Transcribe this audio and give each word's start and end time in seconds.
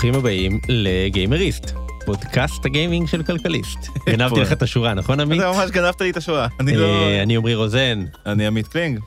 ברוכים 0.00 0.20
הבאים 0.20 0.60
לגיימריסט, 0.68 1.70
פודקאסט 2.06 2.66
הגיימינג 2.66 3.08
של 3.08 3.22
כלכליסט. 3.22 3.78
גנבתי 4.10 4.40
לך 4.40 4.52
את 4.52 4.62
השורה, 4.62 4.94
נכון 4.94 5.20
עמית? 5.20 5.40
אתה 5.40 5.52
ממש 5.52 5.70
גנבת 5.70 6.00
לי 6.00 6.10
את 6.10 6.16
השורה. 6.16 6.48
אני 6.60 6.76
לא... 6.76 6.86
אה, 6.86 7.22
אני 7.22 7.36
עמרי 7.36 7.54
רוזן. 7.54 8.04
אני 8.26 8.46
עמית 8.46 8.68
קלינג. 8.68 8.98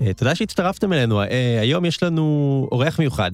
אה, 0.00 0.12
תודה 0.12 0.34
שהצטרפתם 0.34 0.92
אלינו. 0.92 1.22
אה, 1.22 1.58
היום 1.60 1.84
יש 1.84 2.02
לנו 2.02 2.68
אורח 2.72 2.98
מיוחד. 2.98 3.30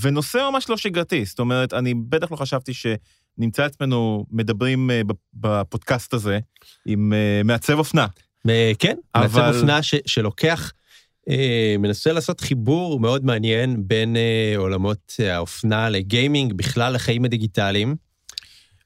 ונושא 0.00 0.48
ממש 0.52 0.70
לא 0.70 0.76
שגרתי, 0.76 1.24
זאת 1.24 1.38
אומרת, 1.38 1.74
אני 1.74 1.94
בטח 1.94 2.32
לא 2.32 2.36
חשבתי 2.36 2.72
שנמצא 2.74 3.64
עצמנו 3.64 4.26
מדברים 4.30 4.90
בפודקאסט 5.34 6.14
הזה 6.14 6.38
עם 6.86 7.12
מעצב 7.44 7.78
אופנה. 7.78 8.06
כן, 8.78 8.96
מעצב 9.16 9.54
אופנה 9.54 9.82
ש- 9.82 9.94
שלוקח, 10.06 10.72
מנסה 11.78 12.12
לעשות 12.12 12.40
חיבור 12.40 13.00
מאוד 13.00 13.24
מעניין 13.24 13.76
בין 13.86 14.16
אה, 14.16 14.54
עולמות 14.56 15.14
האופנה 15.32 15.88
לגיימינג, 15.90 16.52
בכלל 16.52 16.92
לחיים 16.94 17.24
הדיגיטליים. 17.24 17.96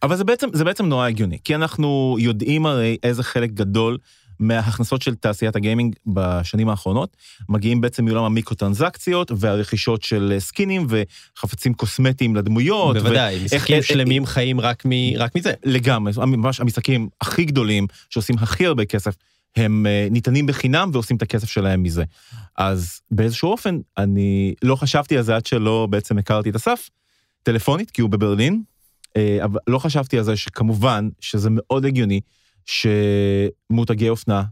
אבל 0.02 0.16
זה 0.16 0.24
בעצם, 0.24 0.48
זה 0.52 0.64
בעצם 0.64 0.86
נורא 0.86 1.06
הגיוני, 1.06 1.38
כי 1.45 1.54
אנחנו 1.54 2.16
יודעים 2.20 2.66
הרי 2.66 2.96
איזה 3.02 3.22
חלק 3.22 3.50
גדול 3.50 3.98
מההכנסות 4.40 5.02
של 5.02 5.14
תעשיית 5.14 5.56
הגיימינג 5.56 5.95
בשנים 6.06 6.68
האחרונות 6.68 7.16
מגיעים 7.48 7.80
בעצם 7.80 8.04
מעולם 8.04 8.24
המיקרו-טרנזקציות 8.24 9.32
והרכישות 9.37 10.02
של 10.02 10.32
אה, 10.34 10.40
סקינים 10.40 10.87
וחפצים 10.88 11.74
קוסמטיים 11.74 12.37
לדמויות. 12.37 12.96
בוודאי, 12.96 13.45
משחקים 13.45 13.76
איך- 13.76 13.84
שלמים 13.87 14.26
חיים 14.26 14.60
רק 14.60 14.82
מ- 14.87 15.16
רק 15.16 15.37
מזה. 15.37 15.52
לגמרי, 15.64 16.12
ממש 16.26 16.60
המשחקים 16.60 17.09
הכי 17.20 17.45
גדולים 17.45 17.87
שעושים 18.10 18.37
הכי 18.38 18.66
הרבה 18.66 18.84
כסף, 18.84 19.14
הם 19.56 19.87
אה, 19.87 20.09
ניתנים 20.10 20.46
בחינם 20.46 20.91
ועושים 20.92 21.16
את 21.16 21.23
הכסף 21.23 21.51
שלהם 21.51 21.82
מזה. 21.82 22.04
אז 22.57 23.01
באיזשהו 23.10 23.51
אופן, 23.51 23.79
אני 23.99 24.54
לא 24.62 24.76
חשבתי 24.76 25.16
על 25.16 25.23
זה 25.23 25.37
עד 25.37 25.46
שלא 25.46 25.87
בעצם 25.90 26.18
הכרתי 26.18 26.51
את 26.51 26.54
אסף, 26.54 26.90
טלפונית, 27.43 27.90
כי 27.90 28.02
הוא 28.02 28.10
בברלין, 28.10 28.62
אה, 29.16 29.38
אבל 29.45 29.60
לא 29.66 29.79
חשבתי 29.79 30.18
על 30.18 30.24
זה 30.24 30.37
שכמובן 30.37 31.09
שזה 31.21 31.49
מאוד 31.52 31.84
הגיוני 31.84 32.21
שמותגי 32.66 34.09
אופנה 34.09 34.43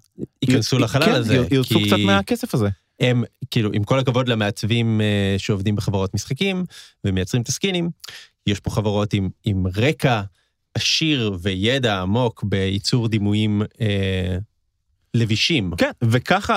ייכנסו 0.42 0.78
לחלל 0.78 1.04
כן, 1.04 1.14
הזה. 1.14 1.46
ירצו 1.50 1.78
כי 1.78 1.86
קצת 1.86 1.96
מהכסף 2.06 2.54
הזה. 2.54 2.68
הם, 3.00 3.24
כאילו, 3.50 3.70
עם 3.72 3.84
כל 3.84 3.98
הכבוד 3.98 4.28
למעצבים 4.28 5.00
אה, 5.00 5.34
שעובדים 5.38 5.76
בחברות 5.76 6.14
משחקים 6.14 6.64
ומייצרים 7.04 7.42
את 7.42 7.48
הסקינים, 7.48 7.90
יש 8.46 8.60
פה 8.60 8.70
חברות 8.70 9.12
עם, 9.12 9.28
עם 9.44 9.64
רקע 9.76 10.22
עשיר 10.74 11.36
וידע 11.42 12.00
עמוק 12.00 12.44
בייצור 12.44 13.08
דימויים 13.08 13.62
אה, 13.80 14.38
לבישים. 15.14 15.70
כן, 15.78 15.90
וככה 16.02 16.56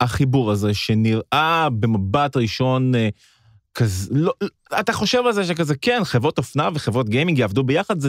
החיבור 0.00 0.50
הזה 0.50 0.74
שנראה 0.74 1.68
במבט 1.70 2.36
ראשון 2.36 2.94
אה, 2.94 3.08
כזה, 3.74 4.08
לא, 4.14 4.32
אתה 4.80 4.92
חושב 4.92 5.22
על 5.26 5.32
זה 5.32 5.44
שכזה, 5.44 5.76
כן, 5.76 6.00
חברות 6.04 6.38
אופנה 6.38 6.68
וחברות 6.74 7.08
גיימינג 7.08 7.38
יעבדו 7.38 7.64
ביחד, 7.64 8.00
זה 8.00 8.08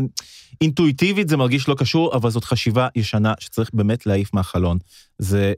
אינטואיטיבית, 0.62 1.30
זה 1.30 1.38
מרגיש 1.38 1.68
לא 1.68 1.76
קשור, 1.76 2.16
אבל 2.16 2.30
זאת 2.30 2.44
חשיבה 2.44 2.88
ישנה 2.96 3.34
שצריך 3.40 3.70
באמת 3.74 4.06
להעיף 4.06 4.34
מהחלון. 4.34 4.78
זה 5.18 5.54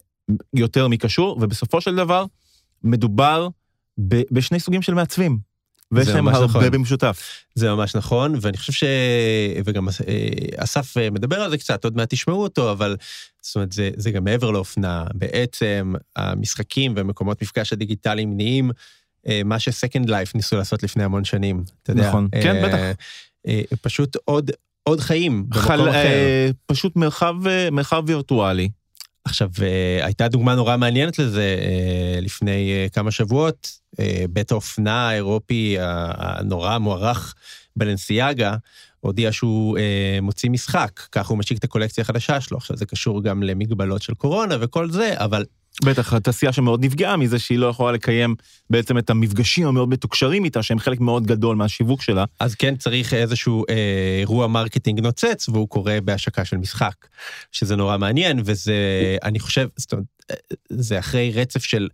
יותר 0.54 0.88
מקשור, 0.88 1.38
ובסופו 1.42 1.82
של 1.82 1.96
דבר, 1.96 2.26
מדובר 2.84 3.48
ב, 4.08 4.22
בשני 4.32 4.60
סוגים 4.60 4.82
של 4.82 4.94
מעצבים. 4.94 5.51
ויש 5.92 6.08
להם 6.08 6.28
הרבה 6.28 6.46
נכון. 6.46 6.72
במשותף. 6.72 7.44
זה 7.56 7.70
ממש 7.70 7.96
נכון, 7.96 8.36
ואני 8.42 8.58
חושב 8.58 8.74
ש... 8.74 8.84
וגם 9.66 9.88
אה, 9.90 9.94
אסף 10.58 10.98
אה, 10.98 11.10
מדבר 11.10 11.42
על 11.42 11.50
זה 11.50 11.58
קצת, 11.58 11.84
עוד 11.84 11.96
מעט 11.96 12.10
תשמעו 12.10 12.44
אותו, 12.44 12.72
אבל 12.72 12.96
זאת 13.42 13.56
אומרת, 13.56 13.72
זה, 13.72 13.90
זה 13.98 14.12
גם 14.12 14.24
מעבר 14.24 14.52
לאופנה. 14.52 15.06
בעצם 15.14 15.94
המשחקים 16.16 16.94
ומקומות 16.98 17.42
מפגש 17.42 17.74
הדיגיטליים 17.74 18.38
נהיים 18.38 18.72
אה, 19.28 19.42
מה 19.46 19.60
שסקנד 19.60 20.10
לייף 20.10 20.36
ניסו 20.36 20.58
לעשות 20.58 20.84
לפני 20.84 21.04
המון 21.04 21.24
שנים. 21.24 21.64
אתה 21.84 21.92
יודע, 21.92 22.08
נכון, 22.08 22.28
כן, 22.32 22.56
אה, 22.56 22.68
בטח. 22.68 23.02
אה, 23.48 23.62
פשוט 23.82 24.18
עוד, 24.26 24.52
עוד 24.84 25.00
חיים 25.00 25.44
במקום 25.50 25.62
חל, 25.62 25.90
אחר. 25.90 25.94
אה, 25.94 26.50
פשוט 26.66 26.96
מרחב, 26.96 27.36
מרחב 27.72 28.04
וירטואלי. 28.08 28.70
עכשיו, 29.26 29.50
אה, 29.62 30.06
הייתה 30.06 30.28
דוגמה 30.28 30.56
נורא 30.56 30.78
מעניינת 30.78 31.20
לזה 31.20 31.56
אה, 31.62 32.20
לפני 32.22 32.72
אה, 32.72 32.90
כמה 32.90 33.12
שבועות, 33.12 33.82
בית 34.30 34.52
האופנה 34.52 35.10
האירופי 35.10 35.76
הנורא 35.80 36.78
מוערך 36.78 37.36
בלנסיאגה, 37.76 38.56
הודיע 39.00 39.32
שהוא 39.32 39.78
מוציא 40.22 40.50
משחק, 40.50 41.00
ככה 41.12 41.30
הוא 41.30 41.38
משיק 41.38 41.58
את 41.58 41.64
הקולקציה 41.64 42.02
החדשה 42.02 42.42
שלו. 42.42 42.58
עכשיו, 42.58 42.78
זה 42.78 42.86
קשור 42.86 43.24
גם 43.24 43.44
למגבלות 43.44 44.02
של 44.02 44.14
קורונה 44.14 44.56
וכל 44.60 44.92
זה, 44.92 45.14
אבל 45.16 45.46
בטח, 45.84 46.14
התעשייה 46.14 46.54
שמאוד 46.54 46.86
נפגעה 46.86 47.18
מזה 47.18 47.40
שהיא 47.40 47.60
לא 47.60 47.68
יכולה 47.68 47.92
לקיים 47.92 48.36
בעצם 48.70 48.98
את 48.98 49.10
המפגשים 49.10 49.68
המאוד 49.68 49.90
מתוקשרים 49.90 50.46
איתה, 50.46 50.64
שהם 50.64 50.80
חלק 50.80 51.00
מאוד 51.00 51.28
גדול 51.28 51.56
מהשיווק 51.56 52.02
שלה. 52.02 52.26
אז 52.40 52.56
כן 52.56 52.76
צריך 52.76 53.14
איזשהו 53.14 53.64
אה, 53.70 53.76
אירוע 54.20 54.48
marketing 54.48 55.00
נוצץ, 55.00 55.50
והוא 55.50 55.70
קורה 55.70 56.02
בהשקה 56.04 56.46
של 56.46 56.58
משחק, 56.58 56.96
שזה 57.52 57.76
נורא 57.76 57.98
מעניין, 57.98 58.42
וזה, 58.46 58.74
אני 59.24 59.40
חושב, 59.40 59.68
זאת 59.76 59.92
אומרת, 59.92 60.06
אה, 60.32 60.36
זה 60.70 61.00
אחרי 61.00 61.32
רצף 61.36 61.64
של 61.64 61.88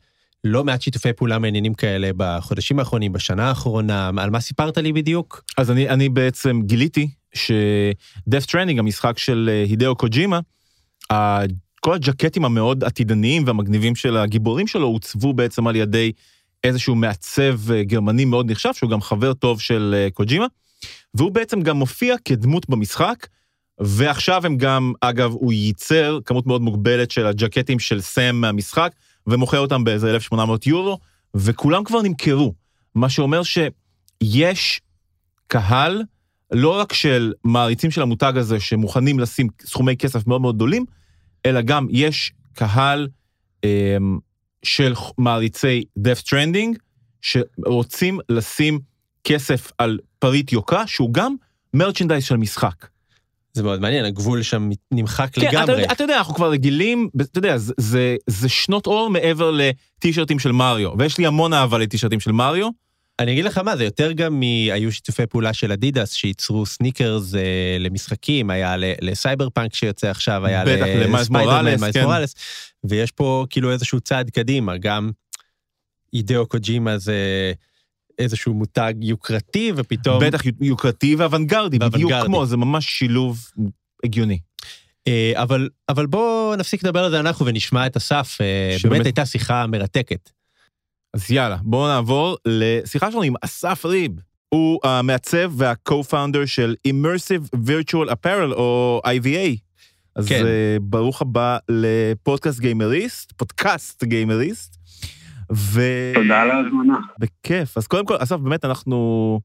לא 0.43 0.63
מעט 0.63 0.81
שיתופי 0.81 1.13
פעולה 1.13 1.39
מעניינים 1.39 1.73
כאלה 1.73 2.09
בחודשים 2.17 2.79
האחרונים, 2.79 3.13
בשנה 3.13 3.47
האחרונה, 3.49 4.11
על 4.17 4.29
מה 4.29 4.39
סיפרת 4.39 4.77
לי 4.77 4.93
בדיוק? 4.93 5.43
אז 5.57 5.71
אני, 5.71 5.89
אני 5.89 6.09
בעצם 6.09 6.61
גיליתי 6.65 7.09
ש-Death 7.33 8.45
Stranding, 8.47 8.79
המשחק 8.79 9.17
של 9.17 9.49
הידאו 9.67 9.95
קוג'ימה, 9.95 10.39
כל 11.87 11.93
הג'קטים 11.93 12.45
המאוד 12.45 12.83
עתידניים 12.83 13.43
והמגניבים 13.45 13.95
של 13.95 14.17
הגיבורים 14.17 14.67
שלו 14.67 14.87
עוצבו 14.87 15.33
בעצם 15.33 15.67
על 15.67 15.75
ידי 15.75 16.11
איזשהו 16.63 16.95
מעצב 16.95 17.71
אה, 17.71 17.83
גרמני 17.83 18.25
מאוד 18.25 18.51
נחשב, 18.51 18.69
שהוא 18.73 18.89
גם 18.89 19.01
חבר 19.01 19.33
טוב 19.33 19.61
של 19.61 19.95
אה, 19.97 20.07
קוג'ימה, 20.13 20.45
והוא 21.13 21.31
בעצם 21.31 21.61
גם 21.61 21.77
מופיע 21.77 22.15
כדמות 22.25 22.69
במשחק, 22.69 23.27
ועכשיו 23.79 24.45
הם 24.45 24.57
גם, 24.57 24.93
אגב, 25.01 25.31
הוא 25.31 25.53
ייצר 25.53 26.19
כמות 26.25 26.47
מאוד 26.47 26.61
מוגבלת 26.61 27.11
של 27.11 27.25
הג'קטים 27.25 27.79
של 27.79 28.01
סם 28.01 28.35
מהמשחק, 28.35 28.91
ומוכר 29.27 29.59
אותם 29.59 29.83
באיזה 29.83 30.09
1,800 30.09 30.67
יורו, 30.67 30.97
וכולם 31.35 31.83
כבר 31.83 32.01
נמכרו. 32.01 32.53
מה 32.95 33.09
שאומר 33.09 33.41
שיש 33.43 34.81
קהל, 35.47 36.03
לא 36.51 36.79
רק 36.79 36.93
של 36.93 37.33
מעריצים 37.43 37.91
של 37.91 38.01
המותג 38.01 38.33
הזה 38.35 38.59
שמוכנים 38.59 39.19
לשים 39.19 39.47
סכומי 39.65 39.97
כסף 39.97 40.27
מאוד 40.27 40.41
מאוד 40.41 40.55
גדולים, 40.55 40.85
אלא 41.47 41.61
גם 41.61 41.87
יש 41.89 42.31
קהל 42.53 43.07
אה, 43.63 43.97
של 44.63 44.93
מעריצי 45.17 45.83
Death 45.99 46.21
Stranding, 46.25 46.77
שרוצים 47.21 48.19
לשים 48.29 48.79
כסף 49.23 49.71
על 49.77 49.99
פריט 50.19 50.51
יוקרה, 50.51 50.87
שהוא 50.87 51.13
גם 51.13 51.35
merchandise 51.73 52.23
של 52.23 52.37
משחק. 52.37 52.87
זה 53.53 53.63
מאוד 53.63 53.81
מעניין, 53.81 54.05
הגבול 54.05 54.41
שם 54.41 54.69
נמחק 54.91 55.29
כן, 55.33 55.41
לגמרי. 55.41 55.83
אתה, 55.83 55.93
אתה 55.93 56.03
יודע, 56.03 56.17
אנחנו 56.17 56.33
כבר 56.35 56.51
רגילים, 56.51 57.09
אתה 57.21 57.39
יודע, 57.39 57.57
זה, 57.57 57.73
זה, 57.77 58.15
זה 58.27 58.49
שנות 58.49 58.87
אור 58.87 59.09
מעבר 59.09 59.51
לטישרטים 59.51 60.39
של 60.39 60.51
מריו, 60.51 60.91
ויש 60.97 61.17
לי 61.17 61.25
המון 61.25 61.53
אהבה 61.53 61.77
לטישרטים 61.77 62.19
של 62.19 62.31
מריו. 62.31 62.69
אני 63.19 63.31
אגיד 63.31 63.45
לך 63.45 63.57
מה, 63.57 63.77
זה 63.77 63.83
יותר 63.83 64.11
גם 64.11 64.39
מהיו 64.39 64.91
שיתופי 64.91 65.25
פעולה 65.25 65.53
של 65.53 65.71
אדידס 65.71 66.11
שייצרו 66.11 66.65
סניקרס 66.65 67.35
אה, 67.35 67.77
למשחקים, 67.79 68.49
היה 68.49 68.75
לסייבר 68.77 69.49
פאנק 69.49 69.73
שיוצא 69.73 70.09
עכשיו, 70.09 70.45
היה 70.45 70.63
לספיידרמן, 70.63 71.65
מיילס 71.65 71.83
כן. 71.93 72.03
מוראלס, 72.03 72.35
ויש 72.83 73.11
פה 73.11 73.45
כאילו 73.49 73.71
איזשהו 73.71 73.99
צעד 73.99 74.29
קדימה, 74.29 74.77
גם 74.77 75.11
אידאו 76.13 76.47
קוג'ימה 76.47 76.97
זה 76.97 77.53
איזשהו 78.19 78.53
מותג 78.53 78.93
יוקרתי, 79.01 79.71
ופתאום... 79.75 80.23
בטח 80.23 80.41
יוקרתי 80.61 81.15
ואוונגרדי, 81.15 81.79
בדיוק. 81.79 82.11
כמו, 82.25 82.45
זה 82.45 82.57
ממש 82.57 82.85
שילוב 82.85 83.51
הגיוני. 84.03 84.39
אה, 85.07 85.31
אבל, 85.35 85.69
אבל 85.89 86.05
בואו 86.05 86.55
נפסיק 86.55 86.83
לדבר 86.83 87.03
על 87.03 87.11
זה 87.11 87.19
אנחנו 87.19 87.45
ונשמע 87.45 87.85
את 87.87 87.97
אסף, 87.97 88.37
אה, 88.41 88.75
שבאמת- 88.77 88.93
באמת 88.93 89.05
הייתה 89.05 89.25
שיחה 89.25 89.67
מרתקת. 89.67 90.36
אז 91.13 91.31
יאללה, 91.31 91.57
בואו 91.61 91.87
נעבור 91.87 92.37
לשיחה 92.45 93.11
שלנו 93.11 93.23
עם 93.23 93.33
אסף 93.41 93.85
ריב. 93.85 94.11
הוא 94.49 94.79
המעצב 94.83 95.51
וה-co-founder 95.57 96.45
של 96.45 96.75
Immersive 96.87 97.57
Virtual 97.67 98.09
Apparel, 98.11 98.53
או 98.53 99.01
IVA. 99.05 99.57
אז 100.15 100.27
כן. 100.27 100.43
כן. 100.43 100.45
ברוך 100.81 101.21
הבא 101.21 101.57
לפודקאסט 101.69 102.59
גיימריסט, 102.59 103.31
פודקאסט 103.31 104.03
גיימריסט. 104.03 104.77
ו... 105.53 105.81
תודה 106.13 106.41
על 106.41 106.51
ההזמנה. 106.51 106.97
בכיף. 107.19 107.77
אז 107.77 107.87
קודם 107.87 108.05
כל, 108.05 108.15
אסף, 108.19 108.35
באמת 108.35 108.65
אנחנו 108.65 109.39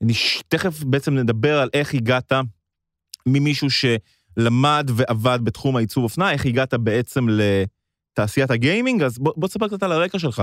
נש... 0.00 0.42
תכף 0.48 0.84
בעצם 0.84 1.14
נדבר 1.14 1.58
על 1.58 1.68
איך 1.74 1.94
הגעת 1.94 2.32
ממישהו 3.26 3.68
שלמד 3.70 4.90
ועבד 4.94 5.38
בתחום 5.42 5.76
העיצוב 5.76 6.04
אופנה, 6.04 6.32
איך 6.32 6.46
הגעת 6.46 6.74
בעצם 6.74 7.26
לתעשיית 7.28 8.50
הגיימינג, 8.50 9.02
אז 9.02 9.18
בוא, 9.18 9.32
בוא 9.36 9.48
תספר 9.48 9.68
קצת 9.68 9.82
על 9.82 9.92
הרקע 9.92 10.18
שלך. 10.18 10.42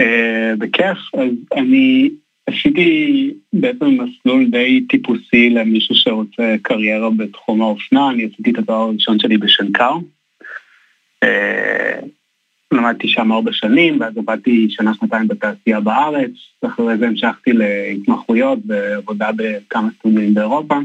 אה, 0.00 0.52
בכיף, 0.58 0.98
אז 1.14 1.30
אני 1.56 2.10
עשיתי 2.46 3.30
בעצם 3.52 3.86
מסלול 3.86 4.46
די 4.50 4.84
טיפוסי 4.88 5.50
למישהו 5.50 5.94
שרוצה 5.94 6.54
קריירה 6.62 7.10
בתחום 7.10 7.62
האופנה, 7.62 8.10
אני 8.10 8.24
עשיתי 8.24 8.50
את 8.50 8.58
התואר 8.58 8.76
הראשון 8.76 9.18
שלי 9.18 9.38
בשנקר. 9.38 9.92
אה, 11.22 12.00
למדתי 12.72 13.08
שם 13.08 13.32
ארבע 13.32 13.52
שנים, 13.52 14.00
ואז 14.00 14.18
עבדתי 14.18 14.66
שנה-שנתיים 14.70 15.28
בתעשייה 15.28 15.80
בארץ, 15.80 16.30
ואחרי 16.62 16.98
זה 16.98 17.06
המשכתי 17.06 17.52
להתמחויות 17.52 18.58
ועבודה 18.66 19.30
בכמה 19.36 19.88
סטודיונים 19.98 20.34
באירופה. 20.34 20.78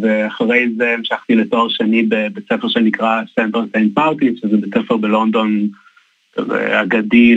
ואחרי 0.00 0.68
זה 0.76 0.94
המשכתי 0.94 1.34
לתואר 1.34 1.68
שני 1.68 2.02
בבית 2.02 2.44
ספר 2.52 2.68
שנקרא 2.68 3.22
Central 3.34 3.64
Saint 3.72 3.98
Martins, 3.98 4.36
שזה 4.36 4.56
בית 4.56 4.74
ספר 4.74 4.96
בלונדון 4.96 5.68
אגדי 6.82 7.34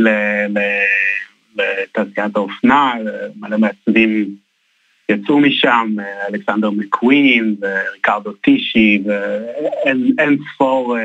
לתעשיית 1.56 2.36
האופנה, 2.36 2.94
מלא 3.36 3.57
מעצבים 3.57 4.36
יצאו 5.09 5.39
משם, 5.39 5.95
אלכסנדר 6.30 6.69
מקווין 6.69 7.56
וריקרדו 7.62 8.33
טישי 8.33 9.03
ואין 9.06 10.38
ספור, 10.53 10.98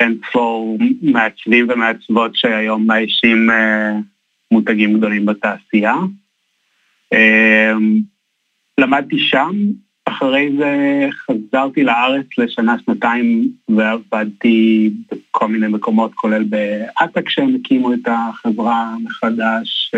אין 0.00 0.18
ספור 0.28 0.78
מעצבים 1.02 1.66
ומעצבות 1.70 2.36
שהיום 2.36 2.86
מאיישים 2.86 3.50
מותגים 4.50 4.98
גדולים 4.98 5.26
בתעשייה. 5.26 5.94
למדתי 8.78 9.18
שם, 9.18 9.52
אחרי 10.08 10.50
זה 10.58 11.00
חזרתי 11.12 11.84
לארץ 11.84 12.26
לשנה-שנתיים 12.38 13.48
ועבדתי 13.68 14.90
בכל 15.10 15.48
מיני 15.48 15.68
מקומות, 15.68 16.14
כולל 16.14 16.44
באטאק 16.44 17.26
כשהם 17.26 17.56
הקימו 17.60 17.94
את 17.94 18.06
החברה 18.06 18.94
מחדש, 19.04 19.92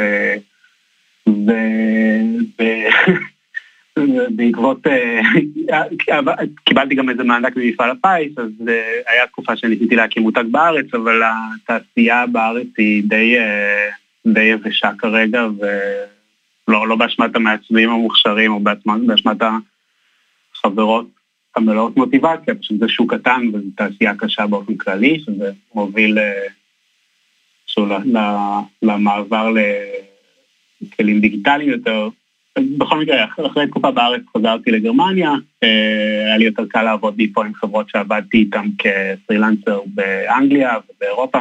ובעקבות, 3.96 4.86
קיבלתי 6.64 6.94
גם 6.94 7.10
איזה 7.10 7.24
מענק 7.24 7.56
ממפעל 7.56 7.90
הפיס, 7.90 8.38
אז 8.38 8.50
היה 9.06 9.26
תקופה 9.26 9.56
שניסיתי 9.56 9.96
להקים 9.96 10.22
מותג 10.22 10.44
בארץ, 10.50 10.94
אבל 10.94 11.22
התעשייה 11.24 12.26
בארץ 12.26 12.66
היא 12.78 13.02
די, 13.06 13.36
די 14.26 14.42
יבשה 14.42 14.90
כרגע, 14.98 15.46
ולא 16.68 16.88
לא 16.88 16.96
באשמת 16.96 17.36
המעצבים 17.36 17.90
המוכשרים 17.90 18.52
או 18.52 18.60
באשמת. 18.60 19.42
חברות 20.68 21.06
המלאות 21.56 21.96
מוטיבציה, 21.96 22.54
פשוט 22.54 22.78
זה 22.78 22.88
שוק 22.88 23.14
קטן 23.14 23.48
וזו 23.52 23.66
תעשייה 23.76 24.14
קשה 24.18 24.46
באופן 24.46 24.76
כללי, 24.76 25.20
שזה 25.20 25.50
מוביל 25.74 26.18
שוב, 27.66 27.88
למעבר 28.82 29.54
לכלים 30.80 31.20
דיגיטליים 31.20 31.70
יותר. 31.70 32.08
בכל 32.78 33.00
מקרה, 33.00 33.24
אחרי 33.46 33.66
תקופה 33.66 33.90
בארץ 33.90 34.22
חזרתי 34.36 34.70
לגרמניה, 34.70 35.30
היה 36.26 36.36
לי 36.38 36.44
יותר 36.44 36.66
קל 36.68 36.82
לעבוד 36.82 37.14
מפה 37.18 37.44
עם 37.44 37.54
חברות 37.54 37.88
שעבדתי 37.88 38.36
איתן 38.36 38.66
כפרילנסר 38.78 39.80
באנגליה 39.86 40.76
ובאירופה. 40.88 41.38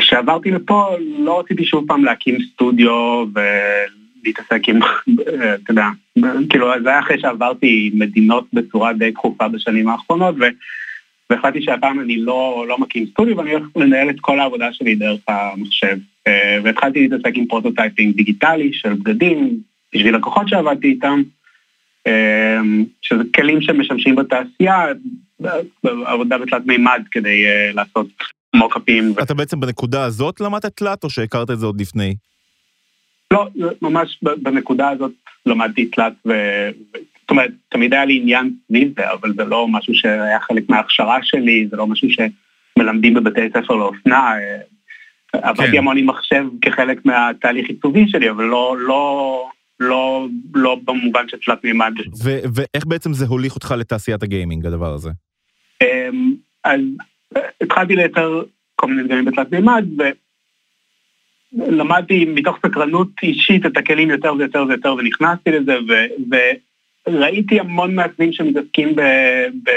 וכשעברתי 0.00 0.50
לפה 0.50 0.96
לא 1.18 1.40
רציתי 1.40 1.64
שוב 1.64 1.84
פעם 1.88 2.04
להקים 2.04 2.38
סטודיו 2.52 3.24
ו... 3.34 3.40
להתעסק 4.24 4.68
עם, 4.68 4.78
אתה 5.54 5.70
יודע, 5.72 5.86
כאילו 6.50 6.68
זה 6.82 6.88
היה 6.88 7.00
אחרי 7.00 7.20
שעברתי 7.20 7.90
מדינות 7.94 8.46
בצורה 8.52 8.92
די 8.92 9.10
דחופה 9.10 9.48
בשנים 9.48 9.88
האחרונות, 9.88 10.34
והחלטתי 11.30 11.62
שהפעם 11.62 12.00
אני 12.00 12.16
לא, 12.16 12.64
לא 12.68 12.78
מקים 12.78 13.06
סטודיו 13.06 13.36
ואני 13.36 13.52
הולך 13.52 13.66
לנהל 13.76 14.10
את 14.10 14.20
כל 14.20 14.40
העבודה 14.40 14.72
שלי 14.72 14.94
דרך 14.94 15.20
המחשב. 15.28 15.96
והתחלתי 16.64 17.08
להתעסק 17.08 17.32
עם 17.34 17.46
prototyping 17.46 18.16
דיגיטלי 18.16 18.72
של 18.72 18.94
בגדים, 18.94 19.56
בשביל 19.94 20.16
לקוחות 20.16 20.48
שעבדתי 20.48 20.86
איתם, 20.88 21.22
שזה 23.02 23.22
כלים 23.36 23.60
שמשמשים 23.60 24.16
בתעשייה, 24.16 24.84
עבודה 25.82 26.38
בתלת 26.38 26.66
מימד 26.66 27.02
כדי 27.10 27.44
לעשות 27.74 28.06
mockאפים. 28.54 29.14
אתה 29.22 29.34
בעצם 29.34 29.60
בנקודה 29.60 30.04
הזאת 30.04 30.40
למדת 30.40 30.76
תלת 30.76 31.04
או 31.04 31.10
שהכרת 31.10 31.50
את 31.50 31.58
זה 31.58 31.66
עוד 31.66 31.80
לפני? 31.80 32.14
לא, 33.32 33.48
ממש 33.82 34.18
בנקודה 34.22 34.88
הזאת 34.88 35.12
למדתי 35.46 35.86
תלת, 35.86 36.12
ו... 36.26 36.32
זאת 37.20 37.30
אומרת, 37.30 37.50
תמיד 37.68 37.94
היה 37.94 38.04
לי 38.04 38.16
עניין 38.16 38.54
סביב 38.66 38.92
זה, 38.96 39.12
אבל 39.12 39.32
זה 39.36 39.44
לא 39.44 39.68
משהו 39.68 39.94
שהיה 39.94 40.40
חלק 40.40 40.68
מההכשרה 40.68 41.18
שלי, 41.22 41.66
זה 41.70 41.76
לא 41.76 41.86
משהו 41.86 42.08
שמלמדים 42.10 43.14
בבתי 43.14 43.40
ספר 43.50 43.74
לאופנה. 43.74 44.32
עבדתי 45.32 45.70
כן. 45.72 45.78
המון 45.78 45.96
עם 45.96 46.06
מחשב 46.06 46.44
כחלק 46.62 47.06
מהתהליך 47.06 47.68
עיצובי 47.68 48.08
שלי, 48.08 48.30
אבל 48.30 48.44
לא, 48.44 48.76
לא, 48.78 49.48
לא, 49.80 50.26
לא 50.54 50.76
במובן 50.84 51.28
של 51.28 51.36
תלת 51.46 51.64
מימד. 51.64 51.92
ואיך 52.54 52.86
בעצם 52.86 53.12
זה 53.12 53.26
הוליך 53.26 53.54
אותך 53.54 53.74
לתעשיית 53.78 54.22
הגיימינג, 54.22 54.66
הדבר 54.66 54.92
הזה? 54.92 55.10
אז 56.64 56.80
התחלתי 57.60 57.96
לייצר 57.96 58.42
כל 58.76 58.86
מיני 58.86 59.02
דברים 59.02 59.24
בתלת 59.24 59.52
מימד, 59.52 59.84
למדתי 61.54 62.24
מתוך 62.24 62.58
סקרנות 62.66 63.08
אישית 63.22 63.66
את 63.66 63.76
הכלים 63.76 64.10
יותר 64.10 64.34
ויותר 64.38 64.64
ויותר 64.68 64.94
ונכנסתי 64.98 65.50
לזה 65.50 65.76
ו, 65.88 65.92
וראיתי 67.08 67.60
המון 67.60 67.94
מעצבים 67.94 68.32
שמתעסקים 68.32 68.96
ב, 68.96 69.00
ב, 69.62 69.70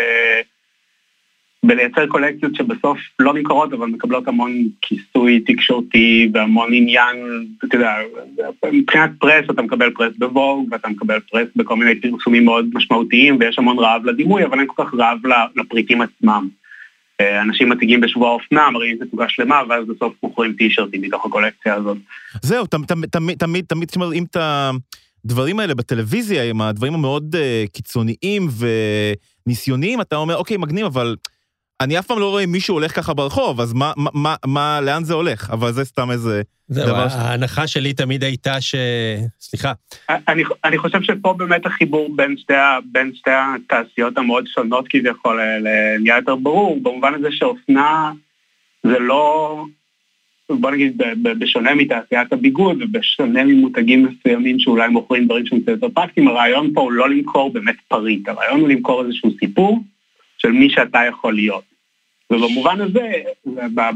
בלייצר 1.64 2.08
קולקציות 2.08 2.56
שבסוף 2.56 2.98
לא 3.20 3.34
נמכרות 3.34 3.74
אבל 3.74 3.88
מקבלות 3.88 4.28
המון 4.28 4.52
כיסוי 4.82 5.40
תקשורתי 5.40 6.30
והמון 6.34 6.74
עניין, 6.74 7.18
אתה 7.64 7.76
יודע, 7.76 7.96
מבחינת 8.74 9.10
פרס 9.20 9.46
אתה 9.50 9.62
מקבל 9.62 9.90
פרס 9.94 10.14
בווג 10.18 10.68
ואתה 10.72 10.90
מקבל 10.90 11.20
פרס 11.20 11.48
בכל 11.56 11.76
מיני 11.76 12.02
פרסומים 12.02 12.46
מאוד 12.46 12.66
משמעותיים 12.74 13.38
ויש 13.40 13.60
המון 13.60 13.80
רעב 13.80 14.06
לדימוי 14.06 14.46
אבל 14.46 14.60
אין 14.60 14.68
כל 14.68 14.84
כך 14.84 14.94
רעב 14.94 15.20
לפריטים 15.56 16.02
עצמם. 16.02 16.48
אנשים 17.22 17.70
מציגים 17.70 18.02
בשבוע 18.02 18.30
האופנה, 18.30 18.72
מראים 18.72 18.98
תצוגה 19.06 19.26
שלמה, 19.30 19.62
ואז 19.70 19.86
בסוף 19.88 20.14
מוכרים 20.24 20.54
טישרטים 20.58 21.02
מתוך 21.02 21.26
הקולקציה 21.26 21.74
הזאת. 21.76 21.98
זהו, 22.42 22.66
תמיד, 22.66 22.86
תמיד, 23.12 23.38
תמיד, 23.38 23.66
תמיד 23.66 23.92
כשמראים 23.92 24.24
את 24.24 24.38
הדברים 25.26 25.60
האלה 25.60 25.76
בטלוויזיה, 25.76 26.50
עם 26.50 26.62
הדברים 26.62 26.94
המאוד 26.94 27.36
קיצוניים 27.74 28.48
וניסיוניים, 29.48 30.02
אתה 30.02 30.16
אומר, 30.16 30.36
אוקיי, 30.36 30.58
מגניב, 30.58 30.86
אבל 30.86 31.16
אני 31.82 32.00
אף 32.00 32.08
פעם 32.08 32.20
לא 32.20 32.30
רואה 32.30 32.46
מישהו 32.46 32.74
הולך 32.76 32.96
ככה 32.96 33.14
ברחוב, 33.14 33.62
אז 33.62 33.74
מה, 33.74 33.92
מה, 33.98 34.36
מה, 34.46 34.82
לאן 34.82 35.04
זה 35.04 35.14
הולך? 35.14 35.50
אבל 35.50 35.72
זה 35.72 35.86
סתם 35.86 36.12
איזה 36.12 36.42
זהו, 36.68 36.88
דבר... 36.88 37.10
זהו, 37.10 37.20
ההנחה 37.20 37.68
שלי 37.68 37.94
תמיד 37.94 38.24
הייתה 38.24 38.62
ש... 38.62 38.76
סליחה. 39.40 39.74
אני, 40.10 40.44
אני 40.64 40.78
חושב 40.78 41.02
שפה 41.02 41.34
באמת 41.34 41.66
החיבור 41.66 42.16
בין 42.16 42.38
שתי, 42.38 42.54
בין 42.92 43.12
שתי 43.16 43.32
התעשיות 43.34 44.18
המאוד 44.18 44.48
שונות 44.48 44.88
כביכול 44.90 45.40
נהיה 46.00 46.18
יותר 46.18 46.36
ברור, 46.36 46.80
במובן 46.82 47.14
הזה 47.14 47.28
שאופנה 47.32 48.12
זה 48.84 49.00
לא... 49.00 49.66
בוא 50.50 50.72
נגיד, 50.72 51.02
בשונה 51.40 51.76
מתעשיית 51.76 52.34
הביגוד 52.34 52.82
ובשונה 52.82 53.44
ממותגים 53.44 54.06
מסוימים 54.06 54.60
שאולי 54.60 54.88
מוכרים 54.88 55.26
דברים 55.26 55.46
שהם 55.46 55.60
יותר 55.68 55.90
פרקטיים, 55.94 56.28
הרעיון 56.28 56.72
פה 56.74 56.82
הוא 56.82 56.92
לא 56.92 57.10
למכור 57.10 57.54
באמת 57.54 57.76
פריט, 57.88 58.28
הרעיון 58.28 58.60
הוא 58.60 58.70
למכור 58.70 59.06
איזשהו 59.06 59.32
סיפור. 59.40 59.80
של 60.38 60.52
מי 60.52 60.70
שאתה 60.70 61.00
יכול 61.10 61.34
להיות. 61.34 61.64
ובמובן 62.32 62.82
הזה, 62.82 63.12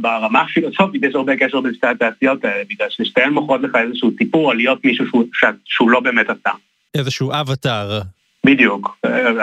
ברמה 0.02 0.42
הפילוסופית 0.42 1.04
יש 1.04 1.16
הרבה 1.16 1.38
קשר 1.38 1.62
בין 1.62 1.74
שתי 1.74 1.88
התעשיות 1.88 2.46
האלה, 2.46 2.64
בגלל 2.70 2.88
ששתיהן 2.90 3.34
מוכרות 3.34 3.62
לך 3.62 3.76
איזשהו 3.76 4.12
סיפור 4.18 4.52
על 4.52 4.58
להיות 4.58 4.86
מישהו 4.86 5.08
שהוא, 5.08 5.26
שהוא 5.66 5.90
לא 5.90 6.00
באמת 6.00 6.30
אתה. 6.30 6.52
איזשהו 6.96 7.32
אבטאר. 7.32 8.02
בדיוק, 8.46 8.98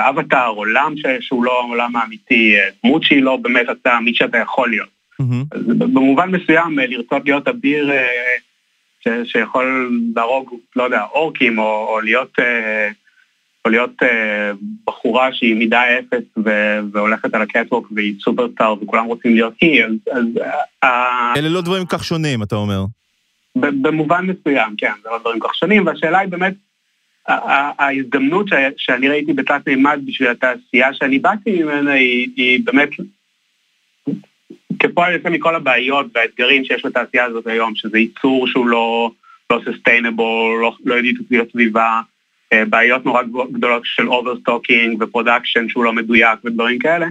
אבטאר, 0.08 0.48
עולם 0.48 0.94
שהוא 1.20 1.44
לא 1.44 1.60
העולם 1.60 1.96
האמיתי, 1.96 2.54
דמות 2.84 3.02
שהיא 3.02 3.22
לא 3.22 3.36
באמת 3.36 3.66
אתה, 3.70 3.98
מי 4.00 4.14
שאתה 4.14 4.38
יכול 4.38 4.70
להיות. 4.70 4.88
Mm-hmm. 5.22 5.56
במובן 5.78 6.30
מסוים, 6.30 6.78
לרצות 6.78 7.22
להיות 7.24 7.48
אביר 7.48 7.90
ש, 9.00 9.08
שיכול 9.24 9.90
להרוג, 10.16 10.54
לא 10.76 10.82
יודע, 10.82 11.02
אורקים, 11.12 11.58
או, 11.58 11.88
או 11.88 12.00
להיות... 12.00 12.38
או 13.66 13.70
להיות 13.70 14.02
אה, 14.02 14.52
בחורה 14.86 15.32
שהיא 15.32 15.56
מידה 15.56 15.82
אפס 15.98 16.24
ו- 16.44 16.78
והולכת 16.92 17.34
על 17.34 17.42
הקטווק 17.42 17.88
והיא 17.94 18.14
סופרסטאר 18.20 18.74
וכולם 18.82 19.04
רוצים 19.04 19.34
להיות 19.34 19.54
היא, 19.60 19.84
אז... 19.84 19.92
אז 20.12 20.24
אה, 20.84 21.32
אלה 21.36 21.48
לא 21.48 21.60
דברים 21.60 21.86
כך 21.86 22.04
שונים, 22.04 22.42
אתה 22.42 22.56
אומר. 22.56 22.84
במובן 23.56 24.26
מסוים, 24.26 24.74
כן, 24.78 24.92
זה 25.02 25.08
לא 25.08 25.18
דברים 25.18 25.40
כך 25.40 25.54
שונים, 25.54 25.86
והשאלה 25.86 26.18
היא 26.18 26.28
באמת, 26.28 26.54
ההזדמנות 27.78 28.46
שאני 28.76 29.08
ראיתי 29.08 29.32
בתלת 29.32 29.68
מימד 29.68 30.00
בשביל 30.06 30.28
התעשייה 30.28 30.94
שאני 30.94 31.18
באתי 31.18 31.62
ממנה 31.62 31.92
היא, 31.92 32.28
היא 32.36 32.60
באמת 32.64 32.88
כפועל 34.78 35.12
יוצא 35.12 35.28
מכל 35.28 35.54
הבעיות 35.54 36.06
והאתגרים 36.14 36.64
שיש 36.64 36.86
בתעשייה 36.86 37.24
הזאת 37.24 37.46
היום, 37.46 37.72
שזה 37.74 37.98
ייצור 37.98 38.48
שהוא 38.48 38.66
לא, 38.66 39.10
לא 39.50 39.58
sustainable, 39.58 40.60
לא, 40.62 40.76
לא 40.84 40.94
ידידותי 40.94 41.38
לסביבה, 41.38 41.82
אה, 41.82 42.15
בעיות 42.54 43.06
נורא 43.06 43.22
גדולות 43.52 43.82
של 43.84 44.08
overstocking 44.08 45.02
ו 45.02 45.08
production 45.08 45.68
שהוא 45.68 45.84
לא 45.84 45.92
מדויק 45.92 46.38
ודברים 46.44 46.78
כאלה. 46.78 47.06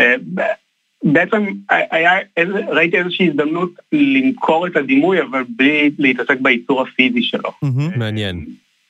אה, 0.00 0.14
בעצם 1.02 1.44
היה, 1.70 2.12
ראיתי 2.68 2.98
איזושהי 2.98 3.28
הזדמנות 3.28 3.70
למכור 3.92 4.66
את 4.66 4.76
הדימוי, 4.76 5.20
אבל 5.22 5.44
בלי 5.48 5.90
להתעסק 5.98 6.36
בייצור 6.40 6.82
הפיזי 6.82 7.22
שלו. 7.22 7.50
מעניין. 7.96 8.46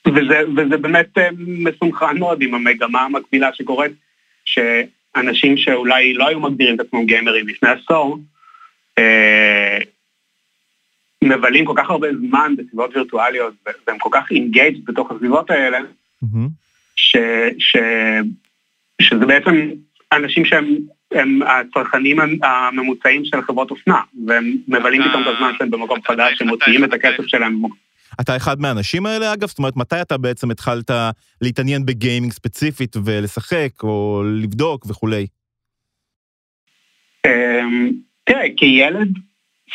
וזה, 0.08 0.40
וזה 0.56 0.76
באמת 0.76 1.18
אה, 1.18 1.28
מסונכרן 1.38 2.18
מאוד 2.18 2.42
עם 2.42 2.54
המגמה 2.54 3.02
המקבילה 3.02 3.50
שקורית, 3.54 3.92
ש... 4.44 4.58
אנשים 5.16 5.56
שאולי 5.56 6.14
לא 6.14 6.28
היו 6.28 6.40
מגדירים 6.40 6.74
את 6.74 6.80
עצמם 6.80 7.06
גיימרים 7.06 7.48
לפני 7.48 7.68
עשור, 7.68 8.18
אה, 8.98 9.78
מבלים 11.24 11.64
כל 11.64 11.74
כך 11.76 11.90
הרבה 11.90 12.08
זמן 12.28 12.54
בסביבות 12.58 12.96
וירטואליות, 12.96 13.54
והם 13.86 13.98
כל 13.98 14.08
כך 14.12 14.30
אינגייג' 14.30 14.84
בתוך 14.84 15.10
הסביבות 15.10 15.50
האלה, 15.50 15.78
ש, 16.96 17.16
ש, 17.58 17.76
שזה 19.02 19.26
בעצם 19.26 19.70
אנשים 20.12 20.44
שהם 20.44 20.76
הם 21.14 21.40
הצרכנים 21.42 22.18
הממוצעים 22.42 23.24
של 23.24 23.42
חברות 23.42 23.70
אופנה, 23.70 24.00
והם 24.26 24.56
מבלים 24.68 25.02
פתאום 25.08 25.22
את 25.22 25.26
הזמן 25.26 25.52
שלהם 25.56 25.70
במקום 25.70 25.98
חדש, 26.06 26.42
הם 26.42 26.48
מוציאים 26.48 26.84
את 26.84 26.92
הכסף 26.92 27.26
שלהם. 27.26 27.62
אתה 28.20 28.36
אחד 28.36 28.60
מהאנשים 28.60 29.06
האלה 29.06 29.32
אגב? 29.32 29.48
זאת 29.48 29.58
אומרת, 29.58 29.76
מתי 29.76 30.00
אתה 30.00 30.18
בעצם 30.18 30.50
התחלת 30.50 30.90
להתעניין 31.40 31.86
בגיימינג 31.86 32.32
ספציפית 32.32 32.96
ולשחק 33.04 33.82
או 33.82 34.22
לבדוק 34.42 34.86
וכולי? 34.88 35.26
אמ, 37.26 37.90
תראה, 38.24 38.46
כילד 38.56 39.08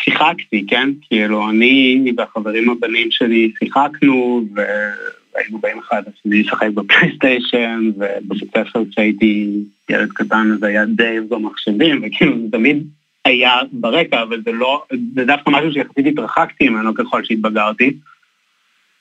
שיחקתי, 0.03 0.65
כן? 0.67 0.89
כאילו, 1.01 1.49
אני 1.49 2.13
והחברים 2.17 2.69
הבנים 2.69 3.11
שלי 3.11 3.51
שיחקנו, 3.59 4.43
והיינו 4.53 5.57
באים 5.59 5.79
אחד 5.79 6.03
לשני 6.07 6.43
לשחק 6.43 6.69
בפלייסטיישן, 6.73 7.91
ובבית 7.95 8.49
ספר 8.49 8.83
כשהייתי 8.91 9.47
ילד 9.89 10.09
קטן 10.09 10.51
אז 10.53 10.63
היה 10.63 10.85
דייב 10.85 11.23
במחשבים, 11.29 12.01
וכאילו 12.03 12.37
זה 12.41 12.51
תמיד 12.51 12.83
היה 13.25 13.53
ברקע, 13.71 14.21
אבל 14.21 14.41
זה 14.45 14.51
לא, 14.51 14.83
זה 15.15 15.25
דווקא 15.25 15.49
משהו 15.49 15.73
שיחסית 15.73 16.05
התרחקתי 16.05 16.69
ממנו 16.69 16.93
ככל 16.93 17.23
שהתבגרתי. 17.23 17.93